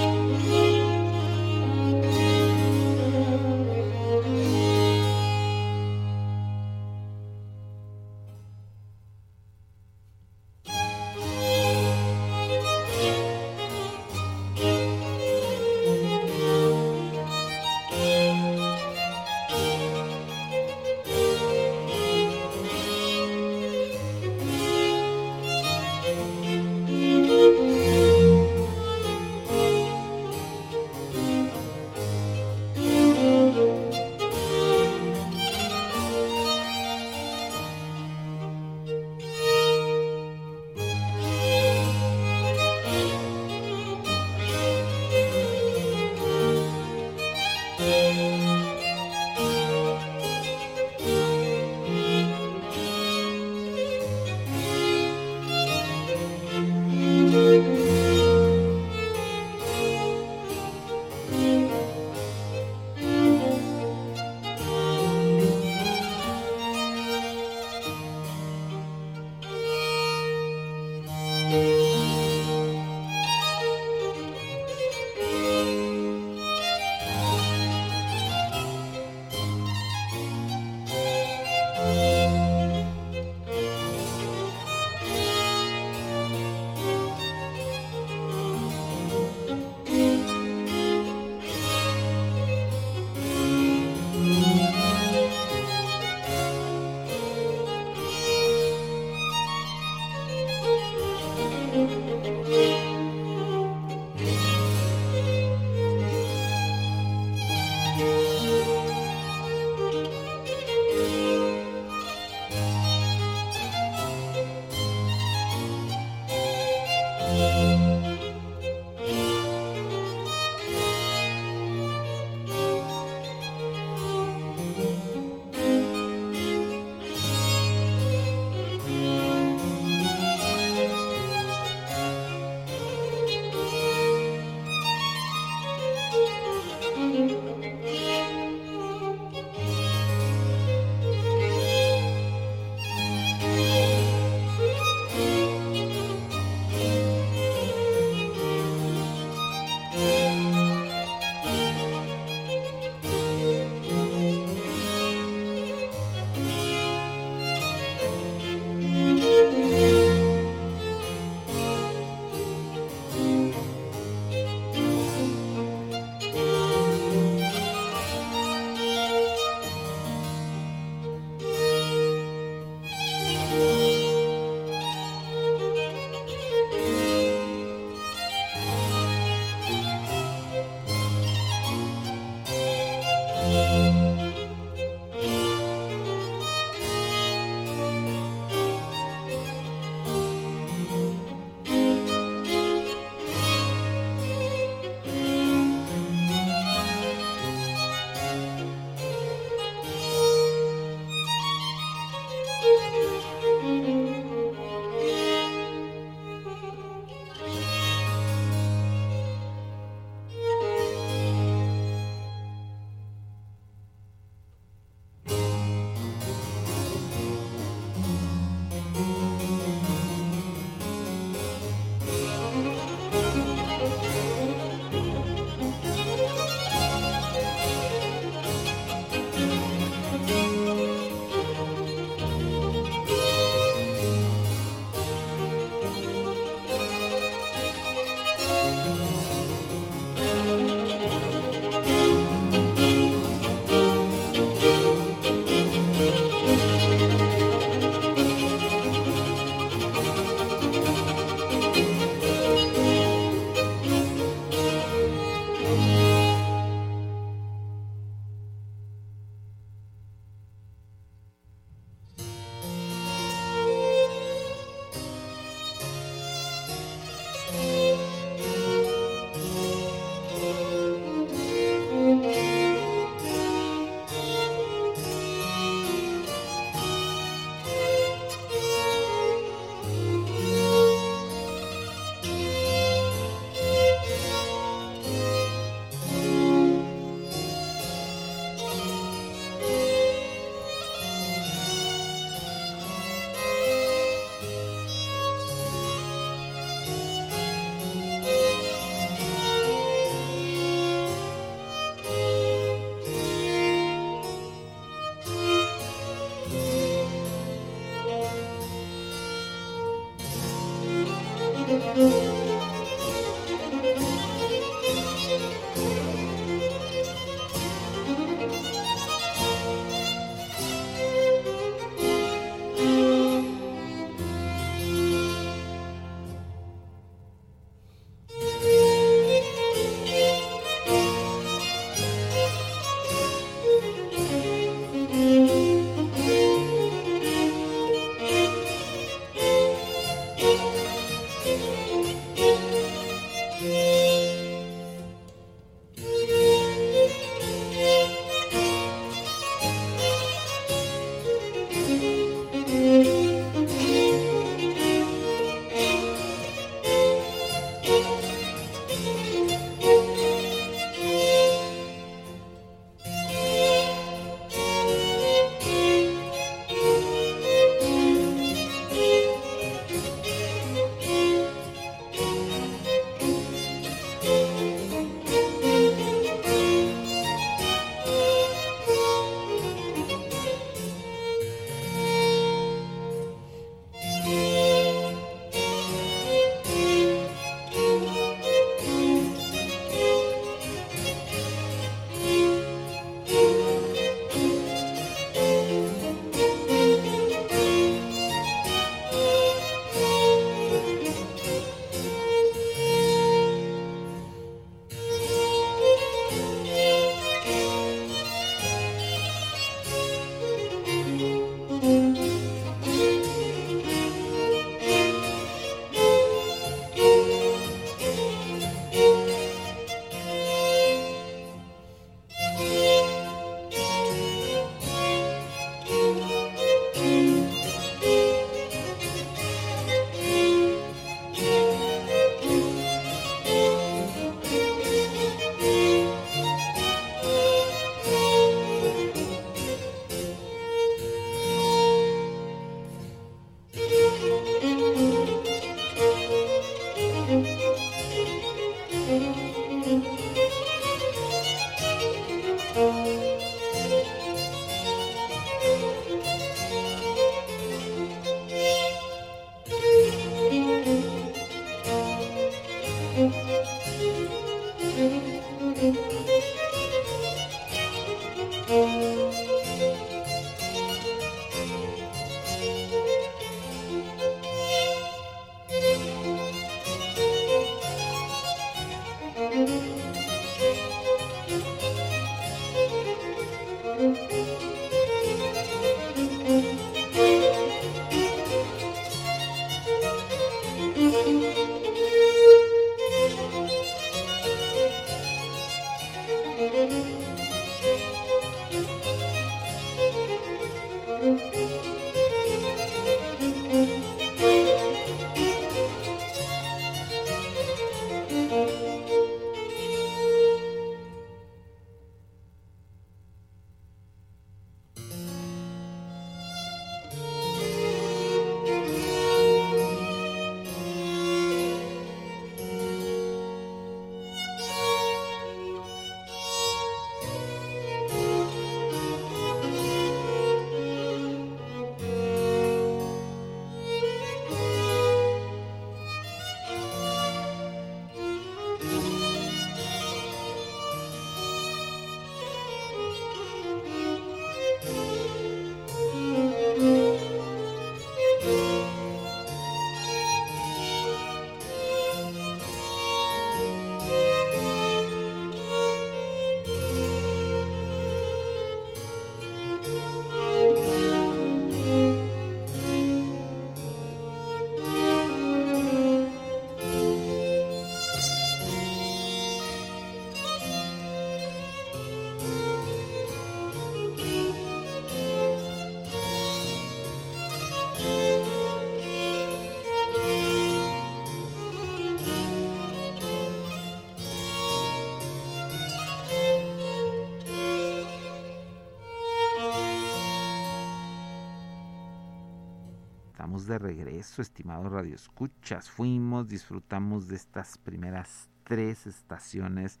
de 593.66 593.78
regreso, 593.78 594.42
estimados 594.42 594.90
Radio 594.90 595.14
Escuchas. 595.14 595.90
Fuimos, 595.90 596.48
disfrutamos 596.48 597.28
de 597.28 597.36
estas 597.36 597.78
primeras 597.78 598.48
tres 598.64 599.06
estaciones 599.06 600.00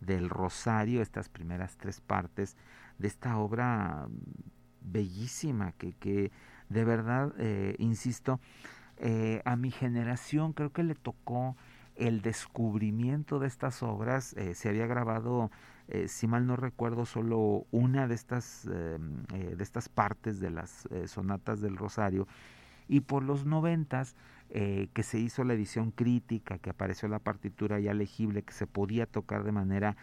del 0.00 0.28
Rosario, 0.28 1.02
estas 1.02 1.28
primeras 1.28 1.76
tres 1.76 2.00
partes 2.00 2.56
de 2.98 3.08
esta 3.08 3.38
obra 3.38 4.08
bellísima 4.80 5.72
que, 5.72 5.92
que 5.92 6.30
de 6.68 6.84
verdad, 6.84 7.32
eh, 7.38 7.74
insisto, 7.78 8.40
eh, 8.98 9.42
a 9.44 9.56
mi 9.56 9.70
generación 9.70 10.52
creo 10.52 10.72
que 10.72 10.82
le 10.82 10.94
tocó 10.94 11.56
el 11.96 12.22
descubrimiento 12.22 13.38
de 13.38 13.48
estas 13.48 13.82
obras. 13.82 14.34
Eh, 14.34 14.54
se 14.54 14.68
había 14.68 14.86
grabado, 14.86 15.50
si 16.06 16.28
mal 16.28 16.46
no 16.46 16.54
recuerdo, 16.54 17.04
solo 17.04 17.66
una 17.72 18.06
de 18.06 18.14
estas, 18.14 18.64
de 18.64 19.56
estas 19.58 19.88
partes 19.88 20.38
de 20.38 20.50
las 20.50 20.88
sonatas 21.06 21.60
del 21.60 21.76
Rosario 21.76 22.28
y 22.90 23.00
por 23.00 23.22
los 23.22 23.46
noventas, 23.46 24.16
que 24.50 25.02
se 25.04 25.20
hizo 25.20 25.44
la 25.44 25.54
edición 25.54 25.92
crítica, 25.92 26.58
que 26.58 26.70
apareció 26.70 27.06
la 27.06 27.20
partitura 27.20 27.78
ya 27.78 27.94
legible, 27.94 28.42
que 28.42 28.52
se 28.52 28.66
podía 28.66 29.06
tocar 29.06 29.44
de 29.44 29.52
manera 29.52 29.96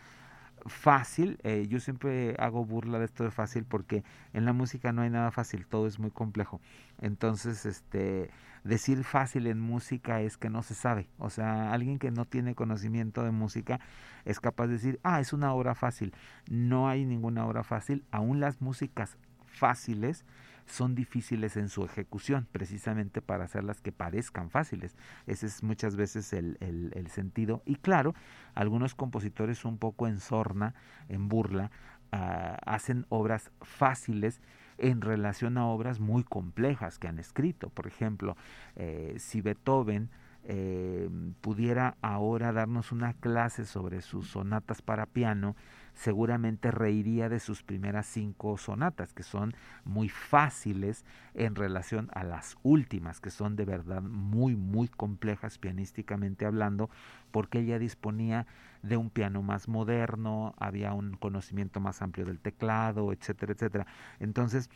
fácil. 0.65 1.39
Eh, 1.43 1.67
yo 1.69 1.79
siempre 1.79 2.35
hago 2.39 2.65
burla 2.65 2.99
de 2.99 3.05
esto 3.05 3.23
de 3.23 3.31
fácil 3.31 3.65
porque 3.65 4.03
en 4.33 4.45
la 4.45 4.53
música 4.53 4.91
no 4.91 5.01
hay 5.01 5.09
nada 5.09 5.31
fácil, 5.31 5.65
todo 5.65 5.87
es 5.87 5.99
muy 5.99 6.11
complejo. 6.11 6.61
Entonces, 6.99 7.65
este, 7.65 8.29
decir 8.63 9.03
fácil 9.03 9.47
en 9.47 9.59
música 9.59 10.21
es 10.21 10.37
que 10.37 10.49
no 10.49 10.63
se 10.63 10.75
sabe. 10.75 11.09
O 11.17 11.29
sea, 11.29 11.71
alguien 11.71 11.99
que 11.99 12.11
no 12.11 12.25
tiene 12.25 12.55
conocimiento 12.55 13.23
de 13.23 13.31
música 13.31 13.79
es 14.25 14.39
capaz 14.39 14.67
de 14.67 14.73
decir, 14.73 14.99
ah, 15.03 15.19
es 15.19 15.33
una 15.33 15.53
obra 15.53 15.75
fácil. 15.75 16.13
No 16.49 16.89
hay 16.89 17.05
ninguna 17.05 17.45
obra 17.45 17.63
fácil. 17.63 18.03
Aún 18.11 18.39
las 18.39 18.61
músicas 18.61 19.17
fáciles 19.45 20.25
son 20.67 20.95
difíciles 20.95 21.57
en 21.57 21.69
su 21.69 21.83
ejecución, 21.83 22.47
precisamente 22.51 23.21
para 23.21 23.45
hacerlas 23.45 23.81
que 23.81 23.91
parezcan 23.91 24.49
fáciles. 24.49 24.95
Ese 25.25 25.47
es 25.47 25.63
muchas 25.63 25.95
veces 25.95 26.33
el, 26.33 26.57
el, 26.59 27.07
sentido. 27.07 27.63
Y 27.65 27.75
claro, 27.75 28.13
algunos 28.53 28.93
compositores 28.93 29.65
un 29.65 29.77
poco 29.77 30.07
en 30.07 30.19
sorna, 30.19 30.75
en 31.09 31.29
burla, 31.29 31.71
ah, 32.11 32.57
hacen 32.65 33.05
obras 33.09 33.51
fáciles 33.61 34.41
en 34.77 35.01
relación 35.01 35.57
a 35.57 35.65
obras 35.65 35.99
muy 35.99 36.23
complejas 36.23 36.99
que 36.99 37.07
han 37.07 37.19
escrito. 37.19 37.69
Por 37.69 37.87
ejemplo, 37.87 38.35
eh, 38.75 39.15
si 39.17 39.41
Beethoven 39.41 40.09
eh, 40.43 41.09
pudiera 41.41 41.97
ahora 42.01 42.53
darnos 42.53 42.91
una 42.91 43.13
clase 43.13 43.65
sobre 43.65 44.01
sus 44.01 44.29
sonatas 44.29 44.81
para 44.81 45.05
piano, 45.05 45.55
seguramente 45.97 46.69
reiría 46.69 47.27
de 47.27 47.39
sus 47.39 47.63
primeras 47.63 48.05
cinco 48.05 48.57
sonatas, 48.57 49.13
que 49.13 49.23
son 49.23 49.55
muy 49.83 50.09
fáciles 50.09 51.03
en 51.33 51.55
relación 51.55 52.09
a 52.13 52.23
las 52.23 52.55
últimas, 52.61 53.19
que 53.19 53.31
son 53.31 53.55
de 53.55 53.65
verdad 53.65 54.03
muy, 54.03 54.55
muy 54.55 54.87
complejas 54.89 55.57
pianísticamente 55.57 56.45
hablando, 56.45 56.91
porque 57.31 57.59
ella 57.59 57.79
disponía 57.79 58.45
de 58.83 58.95
un 58.95 59.09
piano 59.09 59.41
más 59.41 59.67
moderno, 59.67 60.53
había 60.59 60.93
un 60.93 61.17
conocimiento 61.17 61.79
más 61.79 62.03
amplio 62.03 62.25
del 62.25 62.39
teclado, 62.39 63.11
etcétera, 63.11 63.53
etcétera. 63.53 63.87
Entonces, 64.19 64.69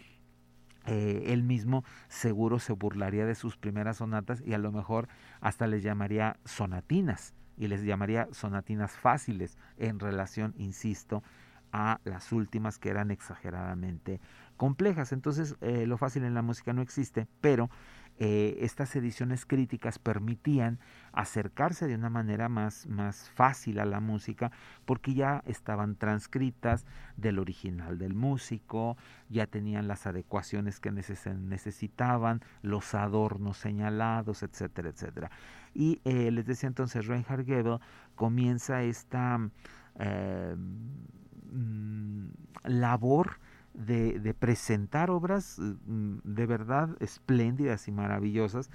eh, 0.88 1.26
él 1.28 1.44
mismo 1.44 1.84
seguro 2.08 2.58
se 2.58 2.74
burlaría 2.74 3.28
de 3.28 3.36
sus 3.36 3.58
primeras 3.58 3.98
sonatas 3.98 4.42
y 4.44 4.54
a 4.54 4.58
lo 4.58 4.72
mejor 4.72 5.08
hasta 5.40 5.68
les 5.68 5.84
llamaría 5.84 6.38
sonatinas 6.46 7.36
y 7.62 7.68
les 7.68 7.84
llamaría 7.84 8.28
sonatinas 8.32 8.92
fáciles 8.92 9.56
en 9.78 10.00
relación, 10.00 10.56
insisto, 10.58 11.22
a 11.72 12.02
las 12.06 12.32
últimas 12.32 12.80
que 12.80 12.90
eran 12.90 13.12
exageradamente 13.12 14.20
complejas. 14.58 15.12
Entonces, 15.12 15.56
eh, 15.62 15.86
lo 15.86 15.98
fácil 15.98 16.24
en 16.24 16.34
la 16.34 16.42
música 16.42 16.74
no 16.74 16.82
existe, 16.82 17.28
pero 17.40 17.70
eh, 18.20 18.58
estas 18.62 18.96
ediciones 18.96 19.46
críticas 19.46 19.98
permitían 19.98 20.80
acercarse 21.12 21.88
de 21.88 21.96
una 21.96 22.10
manera 22.10 22.50
más, 22.50 22.88
más 22.88 23.30
fácil 23.32 23.80
a 23.80 23.86
la 23.86 24.00
música 24.00 24.52
porque 24.86 25.14
ya 25.14 25.44
estaban 25.46 25.96
transcritas 25.96 26.86
del 27.18 27.40
original 27.40 27.98
del 27.98 28.14
músico, 28.14 28.98
ya 29.30 29.48
tenían 29.48 29.88
las 29.88 30.06
adecuaciones 30.08 30.80
que 30.80 30.92
necesitaban, 30.92 32.42
los 32.62 32.94
adornos 32.94 33.58
señalados, 33.58 34.44
etcétera, 34.44 34.90
etcétera. 34.90 35.32
Y 35.74 36.02
eh, 36.06 36.32
les 36.32 36.46
decía 36.46 36.68
entonces, 36.68 37.08
Reinhard 37.08 37.46
Gebel 37.46 37.80
comienza 38.16 38.84
esta 38.84 39.40
eh, 40.00 40.56
mm, 41.52 42.28
labor 42.66 43.40
de, 43.74 44.36
presentar 44.38 45.10
obras 45.10 45.58
mm, 45.60 46.20
de 46.24 46.46
verdad 46.46 46.96
espléndidas 47.00 47.88
y 47.88 47.92
maravillosas. 47.92 48.70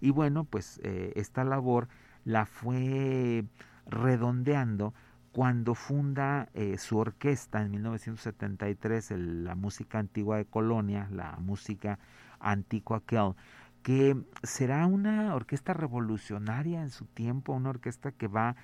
Y 0.00 0.10
bueno, 0.10 0.44
pues 0.44 0.80
eh, 0.82 1.12
esta 1.16 1.44
labor 1.44 1.88
la 2.24 2.46
fue 2.46 3.44
redondeando 3.86 4.94
cuando 5.32 5.74
funda 5.74 6.50
su 6.76 6.98
orquesta 6.98 7.62
en 7.62 7.70
1973, 7.70 9.12
la 9.16 9.54
música 9.54 9.98
antigua 9.98 10.36
de 10.36 10.44
Colonia, 10.44 11.08
la 11.10 11.38
música 11.38 11.98
antigua 12.38 12.98
aquel, 12.98 13.34
que 13.82 14.16
será 14.42 14.86
una 14.86 15.34
orquesta 15.34 15.72
revolucionaria 15.74 16.82
en 16.82 16.90
su 16.90 17.06
tiempo, 17.06 17.52
una 17.52 17.70
orquesta 17.70 18.12
que 18.12 18.28
va 18.28 18.56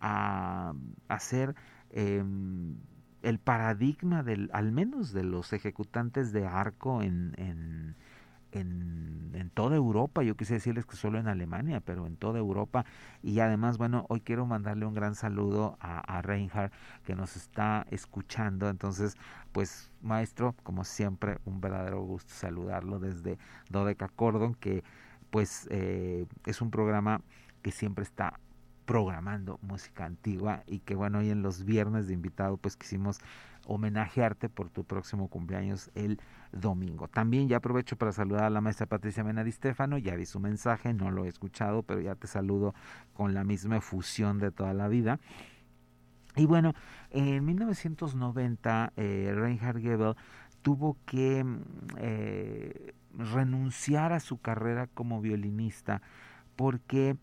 a, 0.00 0.74
ser 1.18 1.54
em, 1.90 2.76
el 3.24 3.38
paradigma 3.38 4.22
del, 4.22 4.50
al 4.52 4.70
menos 4.70 5.12
de 5.12 5.24
los 5.24 5.52
ejecutantes 5.52 6.32
de 6.32 6.46
arco 6.46 7.02
en, 7.02 7.34
en, 7.38 7.96
en, 8.52 9.50
toda 9.54 9.76
Europa, 9.76 10.22
yo 10.22 10.36
quise 10.36 10.54
decirles 10.54 10.84
que 10.84 10.96
solo 10.96 11.18
en 11.18 11.28
Alemania, 11.28 11.80
pero 11.80 12.06
en 12.06 12.16
toda 12.16 12.38
Europa. 12.38 12.84
Y 13.22 13.38
además, 13.40 13.78
bueno, 13.78 14.04
hoy 14.08 14.20
quiero 14.20 14.46
mandarle 14.46 14.84
un 14.84 14.94
gran 14.94 15.14
saludo 15.14 15.76
a, 15.80 16.00
a 16.00 16.22
Reinhard 16.22 16.72
que 17.04 17.14
nos 17.14 17.36
está 17.36 17.86
escuchando. 17.90 18.68
Entonces, 18.68 19.16
pues 19.52 19.90
maestro, 20.02 20.54
como 20.64 20.84
siempre, 20.84 21.38
un 21.44 21.60
verdadero 21.60 22.02
gusto 22.02 22.34
saludarlo 22.34 22.98
desde 22.98 23.38
Dodeca 23.70 24.08
Cordon, 24.08 24.54
que 24.54 24.82
pues 25.30 25.68
eh, 25.70 26.26
es 26.46 26.60
un 26.60 26.70
programa 26.70 27.20
que 27.62 27.70
siempre 27.70 28.02
está 28.04 28.38
programando 28.84 29.58
música 29.62 30.04
antigua 30.04 30.62
y 30.66 30.80
que 30.80 30.94
bueno, 30.94 31.18
hoy 31.18 31.30
en 31.30 31.42
los 31.42 31.64
viernes 31.64 32.06
de 32.06 32.14
invitado 32.14 32.56
pues 32.56 32.76
quisimos 32.76 33.20
homenajearte 33.66 34.48
por 34.48 34.68
tu 34.68 34.84
próximo 34.84 35.28
cumpleaños 35.28 35.90
el 35.94 36.20
domingo. 36.52 37.08
También 37.08 37.48
ya 37.48 37.58
aprovecho 37.58 37.96
para 37.96 38.12
saludar 38.12 38.44
a 38.44 38.50
la 38.50 38.60
maestra 38.60 38.86
Patricia 38.86 39.24
Mena 39.24 39.42
Di 39.42 39.52
Stefano, 39.52 39.98
ya 39.98 40.14
vi 40.14 40.26
su 40.26 40.38
mensaje, 40.38 40.92
no 40.92 41.10
lo 41.10 41.24
he 41.24 41.28
escuchado, 41.28 41.82
pero 41.82 42.00
ya 42.00 42.14
te 42.14 42.26
saludo 42.26 42.74
con 43.14 43.34
la 43.34 43.44
misma 43.44 43.78
efusión 43.78 44.38
de 44.38 44.50
toda 44.50 44.74
la 44.74 44.88
vida. 44.88 45.18
Y 46.36 46.46
bueno, 46.46 46.74
en 47.10 47.44
1990 47.44 48.92
eh, 48.96 49.32
Reinhard 49.34 49.80
Gebel 49.80 50.14
tuvo 50.62 50.96
que 51.06 51.44
mm, 51.44 51.62
eh, 51.98 52.94
renunciar 53.16 54.12
a 54.12 54.20
su 54.20 54.38
carrera 54.38 54.88
como 54.88 55.20
violinista 55.20 56.02
porque 56.56 57.16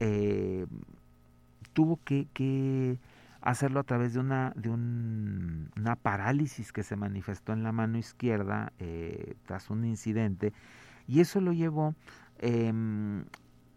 eh, 0.00 0.66
tuvo 1.78 2.00
que, 2.02 2.98
hacerlo 3.40 3.78
a 3.78 3.84
través 3.84 4.12
de 4.12 4.18
una, 4.18 4.52
parálisis 6.02 6.72
que 6.72 6.82
se 6.82 6.96
manifestó 6.96 7.52
en 7.52 7.62
la 7.62 7.70
mano 7.70 7.98
izquierda 7.98 8.72
eh, 8.80 9.36
tras 9.46 9.70
un 9.70 9.84
incidente 9.84 10.52
y 11.06 11.20
eso 11.20 11.40
lo 11.40 11.52
llevó 11.52 11.94
em, 12.40 13.26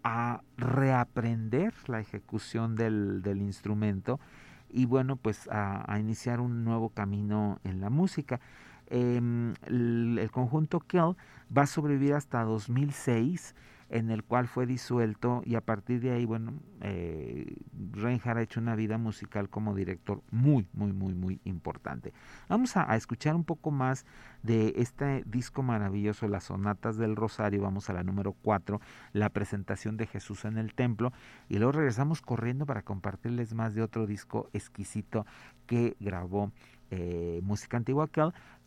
a 0.04 0.42
reaprender 0.58 1.76
la 1.86 2.00
ejecución 2.00 2.76
del, 2.76 3.22
instrumento 3.40 4.20
y 4.68 4.88
bueno 4.88 5.16
pues 5.16 5.48
a, 5.52 5.96
iniciar 6.00 6.40
un 6.40 6.64
nuevo 6.64 6.90
camino 6.90 7.60
en 7.64 7.82
la 7.82 7.92
música. 7.92 8.40
Em, 8.88 9.54
el, 9.68 10.18
el, 10.20 10.32
conjunto 10.32 10.80
Kell 10.80 11.16
va 11.56 11.62
a 11.62 11.68
sobrevivir 11.68 12.16
hasta 12.16 12.42
2006 12.42 13.54
en 13.92 14.10
el 14.10 14.24
cual 14.24 14.48
fue 14.48 14.66
disuelto 14.66 15.42
y 15.46 15.56
a 15.56 15.62
partir 15.62 16.00
de 16.00 16.12
ahí, 16.12 16.26
bueno, 16.26 16.54
eh, 16.80 17.58
Reinhardt 17.92 18.38
ha 18.38 18.42
hecho 18.42 18.62
una 18.62 18.76
vida 18.76 18.98
musical 18.98 19.50
como 19.50 19.76
director 19.76 20.24
muy, 20.32 20.66
muy, 20.72 20.94
muy, 20.94 21.14
muy 21.14 21.42
importante. 21.44 22.14
Vamos 22.48 22.78
a, 22.78 22.96
escuchar 22.96 23.36
un 23.36 23.44
poco 23.44 23.70
más 23.70 24.06
de 24.44 24.74
este 24.78 25.24
disco 25.26 25.62
maravilloso, 25.62 26.30
las 26.30 26.46
sonatas 26.46 26.96
del 26.96 27.18
Rosario, 27.18 27.62
vamos 27.62 27.90
a 27.90 27.94
la 27.94 28.04
número 28.04 28.32
4, 28.32 28.80
la 29.12 29.30
presentación 29.30 29.98
de 29.98 30.08
Jesús 30.08 30.46
en 30.46 30.58
el 30.58 30.74
templo, 30.74 31.12
y 31.50 31.58
luego 31.58 31.74
regresamos 31.74 32.22
corriendo 32.22 32.66
para 32.66 32.84
compartirles 32.84 33.54
más 33.54 33.76
de 33.76 33.82
otro 33.82 34.08
disco 34.08 34.50
exquisito 34.54 35.26
que 35.68 35.98
grabó 36.00 36.54
eh, 36.92 37.42
Música 37.44 37.76
Antigua 37.76 38.10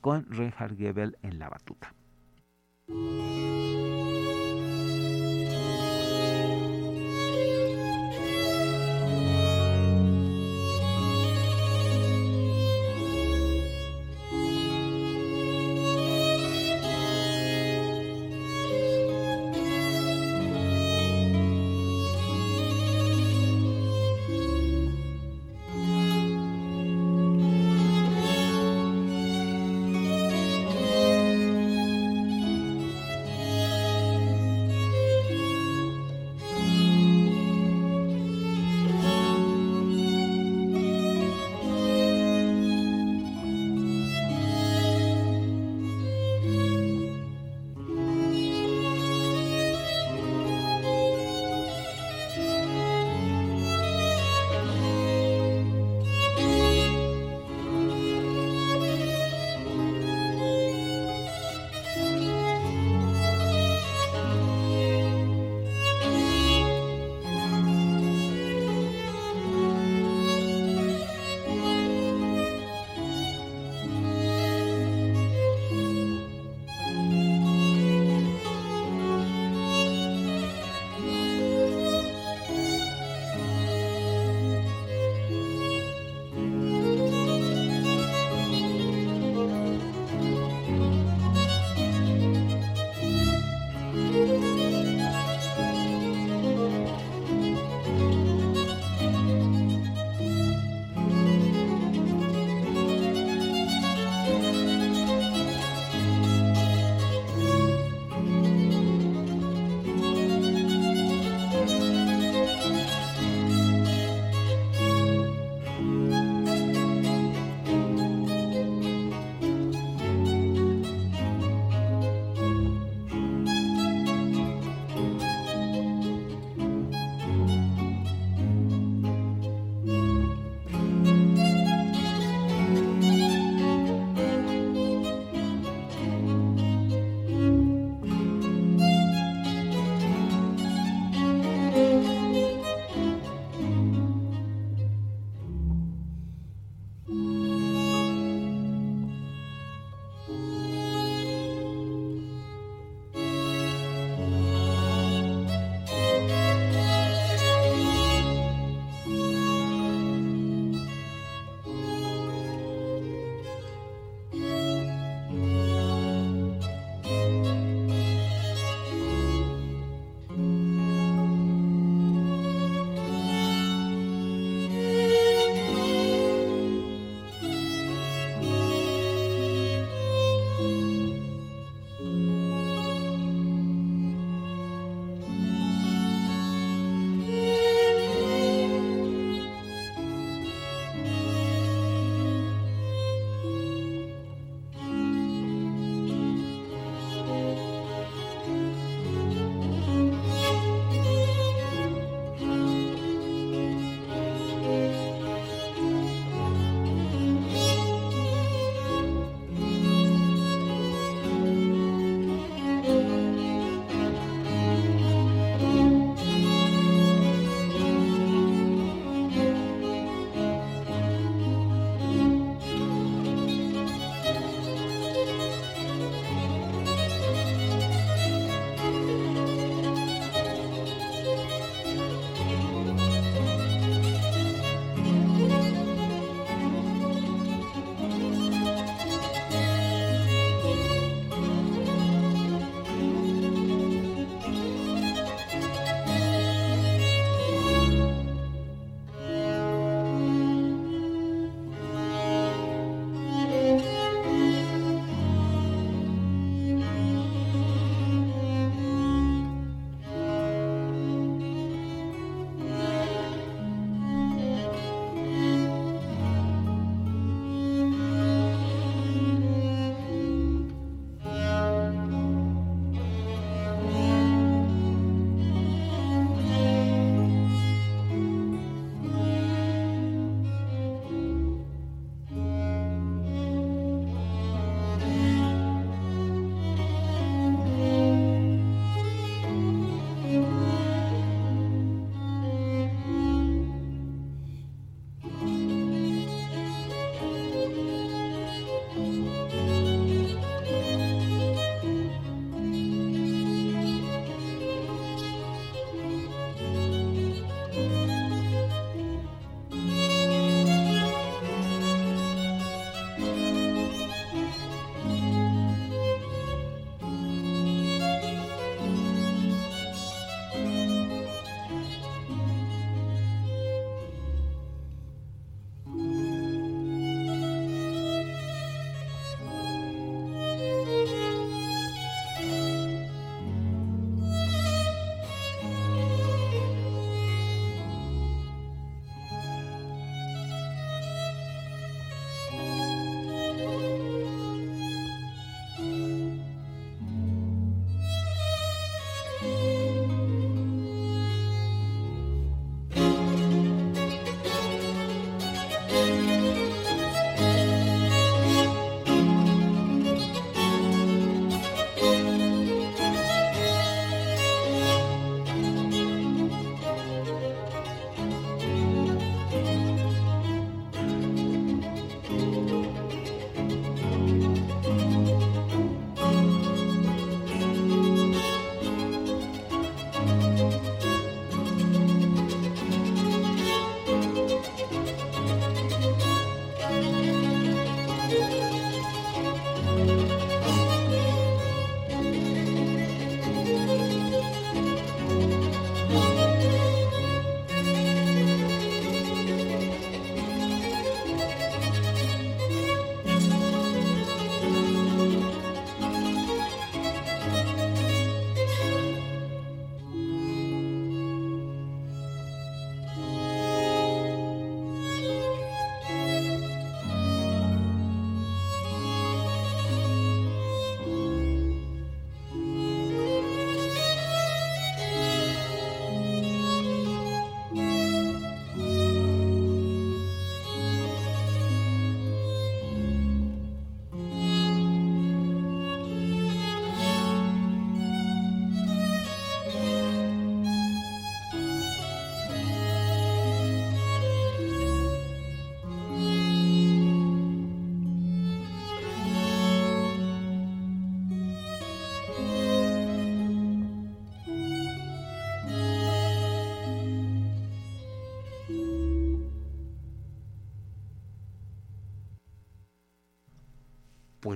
con 0.02 0.26
Reinhard 0.30 0.76
Gebel 0.76 1.16
en 1.22 1.38
la 1.38 1.48
batuta. 1.48 1.94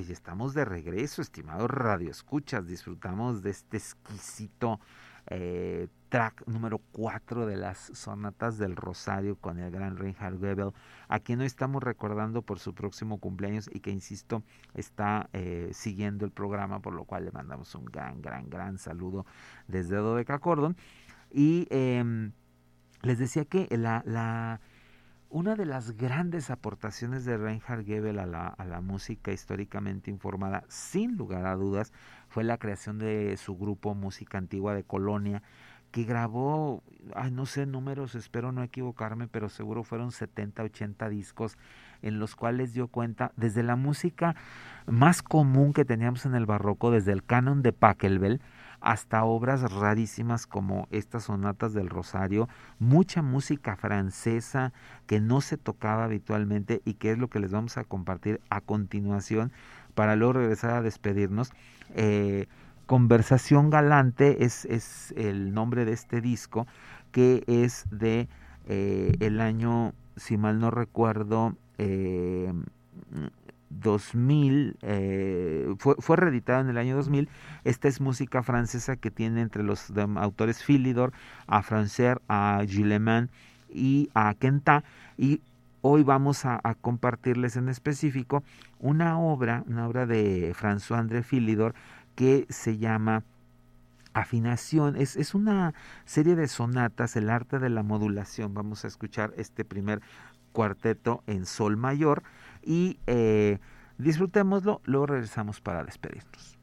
Pues 0.09 0.21
estamos 0.21 0.55
de 0.55 0.65
regreso, 0.65 1.21
estimados 1.21 1.71
radioescuchas. 1.71 2.67
Disfrutamos 2.67 3.43
de 3.43 3.51
este 3.51 3.77
exquisito 3.77 4.81
eh, 5.27 5.89
track 6.09 6.47
número 6.47 6.81
4 6.93 7.45
de 7.45 7.59
las 7.59 7.91
sonatas 7.93 8.57
del 8.57 8.75
Rosario 8.75 9.37
con 9.37 9.59
el 9.59 9.71
gran 9.71 9.99
Reinhard 9.99 10.39
Goebel, 10.39 10.73
a 11.09 11.21
quien 11.21 11.41
hoy 11.41 11.47
estamos 11.47 11.83
recordando 11.83 12.41
por 12.41 12.59
su 12.59 12.73
próximo 12.75 13.19
cumpleaños 13.19 13.69
y 13.71 13.81
que, 13.81 13.91
insisto, 13.91 14.43
está 14.73 15.29
eh, 15.35 15.69
siguiendo 15.75 16.25
el 16.25 16.31
programa, 16.31 16.81
por 16.81 16.95
lo 16.95 17.05
cual 17.05 17.27
le 17.27 17.31
mandamos 17.31 17.75
un 17.75 17.85
gran, 17.85 18.23
gran, 18.23 18.49
gran 18.49 18.79
saludo 18.79 19.27
desde 19.67 19.97
Dodeca 19.97 20.39
Cordon. 20.39 20.75
Y 21.31 21.67
em, 21.69 22.33
les 23.03 23.19
decía 23.19 23.45
que 23.45 23.69
la 23.77 24.59
una 25.31 25.57
de 25.57 25.67
las 25.67 25.97
grandes 25.97 26.51
aportaciones 26.51 27.25
de 27.25 27.37
Reinhard 27.37 27.85
Goebel 27.87 28.19
a 28.19 28.27
la, 28.27 28.81
música 28.81 29.33
históricamente 29.33 30.11
informada, 30.11 30.65
sin 30.69 31.17
lugar 31.17 31.47
a 31.47 31.55
dudas, 31.55 31.93
fue 32.29 32.45
la 32.45 32.57
creación 32.57 32.99
de 32.99 33.37
su 33.37 33.57
grupo 33.57 33.95
Música 33.95 34.39
Antigua 34.39 34.75
de 34.75 34.85
Colonia, 34.85 35.43
que 35.91 36.05
grabó, 36.05 36.83
ay, 37.15 37.31
no 37.31 37.47
sé 37.47 37.67
números, 37.67 38.15
espero 38.15 38.53
no 38.53 38.63
equivocarme, 38.63 39.27
pero 39.27 39.49
seguro 39.49 39.85
fueron 39.85 40.13
70, 40.13 40.63
80 40.63 41.09
discos 41.09 41.59
en 42.03 42.19
los 42.19 42.37
cuales 42.37 42.73
dio 42.73 42.89
cuenta 42.89 43.33
desde 43.37 43.63
la 43.63 43.77
música 43.77 44.37
más 44.87 45.23
común 45.23 45.73
que 45.73 45.85
teníamos 45.85 46.27
en 46.27 46.35
el 46.35 46.47
barroco, 46.47 46.91
desde 46.91 47.13
el 47.13 47.25
canon 47.25 47.63
de 47.63 47.73
Pachelbel, 47.73 48.41
hasta 48.81 49.25
obras 49.25 49.73
rarísimas 49.73 50.47
como 50.47 50.87
estas 50.91 51.25
sonatas 51.25 51.73
del 51.75 51.89
Rosario, 51.89 52.49
mucha 52.79 53.23
música 53.23 53.77
francesa 53.77 54.73
que 55.07 55.21
no 55.21 55.41
se 55.41 55.57
tocaba 55.57 56.05
habitualmente 56.05 56.81
y 56.85 56.95
que 56.95 57.13
es 57.13 57.19
lo 57.19 57.29
que 57.29 57.41
les 57.41 57.51
vamos 57.51 57.77
a 57.77 57.85
compartir 57.85 58.41
a 58.51 58.61
continuación 58.61 59.53
para 59.95 60.17
luego 60.17 60.35
regresar 60.35 60.71
a 60.71 60.83
despedirnos. 60.83 61.53
Eh, 61.95 62.47
Conversación 62.87 63.69
Galante 63.69 64.45
es, 64.45 64.65
es, 64.65 65.13
el 65.17 65.53
nombre 65.53 65.85
de 65.85 65.93
este 65.93 66.23
disco 66.23 66.67
que 67.13 67.45
es 67.47 67.85
de 67.91 68.29
eh, 68.67 69.13
el 69.21 69.41
año, 69.43 69.93
si 70.17 70.39
mal 70.39 70.59
no 70.59 70.71
recuerdo, 70.71 71.55
eh, 71.77 72.53
2000, 73.71 74.77
eh, 74.83 75.75
fue, 75.79 75.95
fue, 75.99 76.17
reeditado 76.17 76.61
en 76.61 76.69
el 76.69 76.79
año 76.79 76.97
2000. 76.97 77.29
Esta 77.65 77.89
es 77.89 78.01
música 78.01 78.43
francesa 78.43 78.97
que 78.97 79.11
tiene 79.11 79.41
entre 79.43 79.63
los 79.63 79.91
autores 80.17 80.63
Philidor, 80.63 81.13
a 81.47 81.63
Francer, 81.63 82.21
a 82.29 82.63
Gillemans 82.67 83.31
y 83.73 84.11
a 84.15 84.35
Kenta. 84.35 84.85
Y 85.17 85.41
hoy 85.83 86.03
vamos 86.03 86.45
a, 86.45 86.61
a, 86.63 86.75
compartirles 86.75 87.57
en 87.57 87.69
específico 87.69 88.43
una 88.79 89.19
obra, 89.19 89.65
una 89.67 89.87
obra 89.87 90.07
de 90.07 90.55
François 90.55 90.99
André 90.99 91.23
Philidor 91.23 91.75
que 92.15 92.47
se 92.49 92.79
llama 92.79 93.23
afinación. 94.15 94.97
Es, 94.97 95.17
es, 95.17 95.35
una 95.35 95.75
serie 96.05 96.37
de 96.37 96.49
sonatas, 96.49 97.17
el 97.17 97.31
arte 97.31 97.59
de 97.59 97.71
la 97.71 97.83
modulación. 97.83 98.55
Vamos 98.55 98.85
a 98.85 98.89
escuchar 98.89 99.33
este 99.37 99.65
primer 99.65 100.01
cuarteto 100.53 101.23
en 101.27 101.47
sol 101.47 101.77
mayor 101.77 102.23
y 102.63 102.99
eh, 103.07 103.59
disfrutémoslo, 103.99 104.81
luego 104.85 105.07
regresamos 105.07 105.61
para 105.61 105.85
despedirnos. 105.85 106.59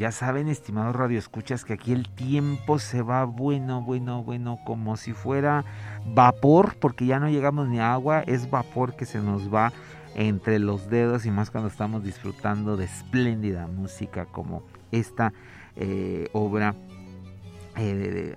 Ya 0.00 0.12
saben, 0.12 0.48
estimados 0.48 0.96
radioescuchas, 0.96 1.62
que 1.62 1.74
aquí 1.74 1.92
el 1.92 2.08
tiempo 2.08 2.78
se 2.78 3.02
va 3.02 3.26
bueno, 3.26 3.82
bueno, 3.82 4.22
bueno, 4.22 4.58
como 4.64 4.96
si 4.96 5.12
fuera 5.12 5.66
vapor, 6.14 6.76
porque 6.80 7.04
ya 7.04 7.20
no 7.20 7.28
llegamos 7.28 7.68
ni 7.68 7.80
a 7.80 7.92
agua, 7.92 8.22
es 8.22 8.50
vapor 8.50 8.96
que 8.96 9.04
se 9.04 9.18
nos 9.18 9.52
va 9.52 9.74
entre 10.14 10.58
los 10.58 10.88
dedos 10.88 11.26
y 11.26 11.30
más 11.30 11.50
cuando 11.50 11.68
estamos 11.68 12.02
disfrutando 12.02 12.78
de 12.78 12.86
espléndida 12.86 13.66
música 13.66 14.24
como 14.24 14.62
esta 14.90 15.34
eh, 15.76 16.30
obra 16.32 16.74
eh, 17.76 18.34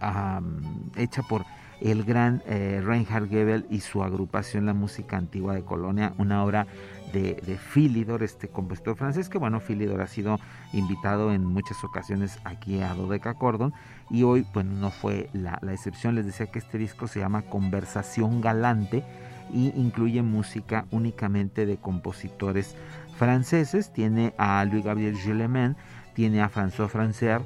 hecha 0.98 1.22
por 1.24 1.46
el 1.80 2.04
gran 2.04 2.44
eh, 2.46 2.82
Reinhard 2.84 3.30
Gebel 3.30 3.66
y 3.70 3.80
su 3.80 4.04
agrupación 4.04 4.66
La 4.66 4.74
Música 4.74 5.16
Antigua 5.16 5.56
de 5.56 5.64
Colonia, 5.64 6.14
una 6.18 6.44
obra 6.44 6.68
de, 7.14 7.42
de 7.46 7.58
Philidor, 7.58 8.24
este 8.24 8.50
compositor 8.50 8.98
francés, 8.98 9.30
que 9.30 9.38
bueno, 9.38 9.62
Philidor 9.62 10.02
ha 10.02 10.08
sido 10.08 10.40
invitado 10.74 11.32
en 11.32 11.46
muchas 11.46 11.84
ocasiones 11.84 12.40
aquí 12.44 12.82
a 12.82 12.94
Dodeca 12.94 13.36
Cordon 13.36 13.74
y 14.10 14.24
hoy 14.24 14.46
pues 14.52 14.66
no 14.66 14.90
fue 14.90 15.30
la, 15.34 15.60
excepción, 15.72 16.16
les 16.16 16.26
decía 16.26 16.48
que 16.48 16.60
este 16.60 16.78
disco 16.78 17.08
se 17.08 17.20
llama 17.20 17.44
Conversación 17.44 18.42
Galante 18.42 19.04
y 19.54 19.72
incluye 19.76 20.22
música 20.24 20.86
únicamente 20.92 21.66
de 21.66 21.78
compositores 21.78 22.76
franceses, 23.18 23.94
tiene 23.94 24.34
a 24.38 24.66
Louis 24.66 24.84
Gabriel 24.84 25.16
Gillemens, 25.16 25.78
tiene 26.16 26.42
a 26.42 26.50
François 26.50 26.90
Francer, 26.90 27.42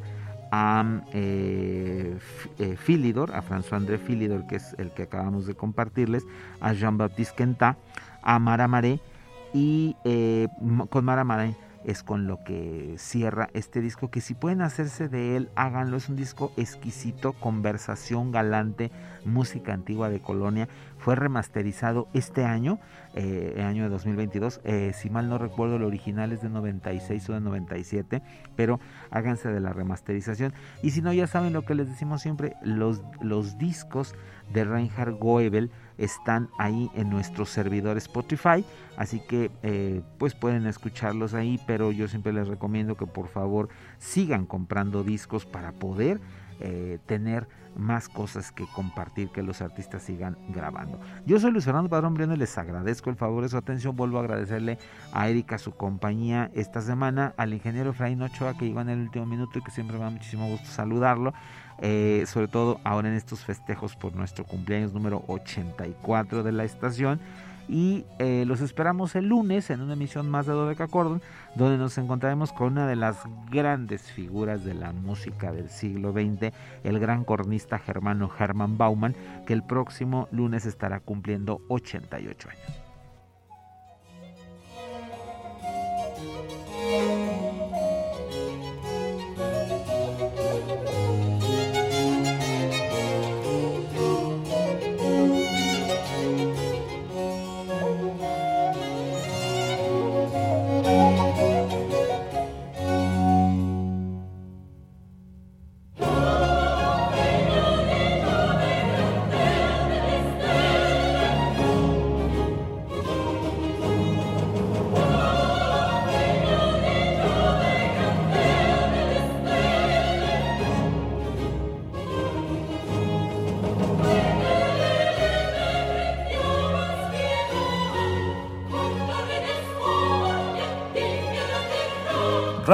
a 0.50 1.02
eh, 1.12 2.18
eh, 2.60 2.78
Philidor, 2.78 3.36
a 3.36 3.42
François 3.42 3.78
André 3.78 3.98
Philidor, 3.98 4.48
que 4.48 4.56
es 4.56 4.76
el 4.78 4.92
que 4.92 5.04
acabamos 5.04 5.46
de 5.46 5.56
compartirles, 5.56 6.24
a 6.62 6.72
Jean-Baptiste 6.72 7.36
Quentin, 7.36 7.76
a 8.24 8.40
Mara 8.40 8.70
Maré 8.70 9.02
y 9.54 9.96
eh, 10.04 10.48
con 10.90 11.06
Mara 11.06 11.24
Maré 11.24 11.56
es 11.88 12.04
con 12.04 12.28
lo 12.28 12.44
que 12.44 12.96
cierra 12.98 13.50
este 13.54 13.80
disco, 13.80 14.12
que 14.12 14.20
si 14.20 14.34
pueden 14.34 14.62
hacerse 14.62 15.08
de 15.08 15.38
él, 15.38 15.50
háganlo. 15.56 15.96
Es 15.96 16.10
un 16.10 16.18
disco 16.18 16.52
exquisito, 16.58 17.32
conversación 17.32 18.34
galante, 18.34 18.92
música 19.24 19.74
antigua 19.74 20.10
de 20.10 20.20
Colonia. 20.20 20.68
Fue 20.98 21.16
remasterizado 21.16 22.10
este 22.14 22.44
año, 22.44 22.80
eh, 23.16 23.54
el 23.56 23.64
año 23.64 23.84
de 23.84 23.90
2022. 23.90 24.60
Eh, 24.66 24.92
si 24.94 25.10
mal 25.10 25.30
no 25.30 25.38
recuerdo, 25.38 25.78
el 25.78 25.84
original 25.84 26.34
es 26.34 26.42
de 26.42 26.50
96 26.50 27.30
o 27.30 27.34
de 27.34 27.40
97, 27.40 28.22
pero 28.58 28.82
háganse 29.10 29.48
de 29.48 29.62
la 29.62 29.72
remasterización. 29.72 30.54
Y 30.84 30.92
si 30.92 31.02
no, 31.02 31.14
ya 31.14 31.26
saben 31.26 31.54
lo 31.54 31.64
que 31.64 31.74
les 31.74 31.88
decimos 31.88 32.22
siempre, 32.22 32.58
los, 32.64 33.02
los 33.22 33.58
discos 33.58 34.14
de 34.54 34.64
Reinhard 34.64 35.16
Goebel 35.16 35.72
están 35.98 36.50
ahí 36.58 36.90
en 36.96 37.10
nuestro 37.10 37.46
servidor 37.46 37.98
Spotify, 37.98 38.64
así 38.98 39.20
que 39.20 39.52
eh, 39.64 40.02
pues 40.18 40.36
pueden 40.36 40.68
escucharlos 40.68 41.34
ahí, 41.34 41.60
pero 41.66 41.92
yo 41.92 42.08
siempre 42.08 42.34
les 42.34 42.48
recomiendo 42.48 42.96
que 42.96 43.08
por 43.08 43.28
favor 43.28 43.70
sigan 43.98 44.46
comprando 44.46 45.04
discos 45.04 45.46
para 45.46 45.72
poder 45.72 46.20
eh, 46.60 47.00
tener 47.06 47.48
más 47.76 48.10
cosas 48.10 48.52
que 48.52 48.66
compartir, 48.74 49.30
que 49.30 49.44
los 49.44 49.62
artistas 49.62 50.02
sigan 50.02 50.36
grabando. 50.50 51.00
Yo 51.26 51.40
soy 51.40 51.52
Luis 51.52 51.66
Fernando 51.66 51.90
Padrón 51.90 52.16
Briones, 52.16 52.40
les 52.40 52.58
agradezco 52.58 53.12
el 53.12 53.16
favor 53.16 53.44
de 53.44 53.50
su 53.50 53.58
atención, 53.58 53.96
vuelvo 53.96 54.18
a 54.18 54.22
agradecerle 54.22 54.80
a 55.14 55.30
Erika 55.30 55.60
su 55.60 55.74
compañía 55.74 56.50
esta 56.56 56.82
semana, 56.82 57.36
al 57.38 57.54
ingeniero 57.54 57.92
Efraín 57.92 58.22
Ochoa 58.24 58.58
que 58.58 58.66
llegó 58.66 58.82
en 58.82 58.90
el 58.90 59.02
último 59.02 59.28
minuto 59.28 59.60
y 59.60 59.62
que 59.62 59.72
siempre 59.72 59.98
me 59.98 60.06
da 60.06 60.10
muchísimo 60.10 60.48
gusto 60.48 60.66
saludarlo, 60.68 61.34
eh, 61.80 62.24
sobre 62.28 62.48
todo 62.48 62.80
ahora 62.84 63.10
en 63.10 63.16
estos 63.16 63.42
festejos 63.42 63.96
por 63.96 64.16
nuestro 64.16 64.46
cumpleaños 64.46 64.94
número 64.94 65.24
84 65.28 66.44
de 66.44 66.52
la 66.52 66.64
estación 66.64 67.20
y 67.70 68.06
eh, 68.20 68.46
los 68.48 68.62
esperamos 68.62 69.16
el 69.16 69.28
lunes 69.28 69.70
en 69.70 69.82
una 69.82 69.94
emisión 69.94 70.30
más 70.30 70.46
de 70.46 70.54
Dodeca 70.54 70.88
Cordon, 70.88 71.22
donde 71.56 71.78
nos 71.78 71.98
encontraremos 71.98 72.54
con 72.54 72.74
una 72.74 72.88
de 72.88 72.96
las 72.96 73.18
grandes 73.52 74.04
figuras 74.04 74.64
de 74.64 74.74
la 74.74 74.94
música 74.94 75.52
del 75.52 75.70
siglo 75.70 76.14
XX, 76.14 76.54
el 76.84 77.00
gran 77.00 77.24
cornista 77.24 77.78
germano 77.78 78.32
Hermann 78.40 78.78
Baumann, 78.78 79.16
que 79.46 79.54
el 79.54 79.64
próximo 79.64 80.28
lunes 80.32 80.66
estará 80.66 81.00
cumpliendo 81.00 81.62
88 81.68 82.50
años. 82.50 82.87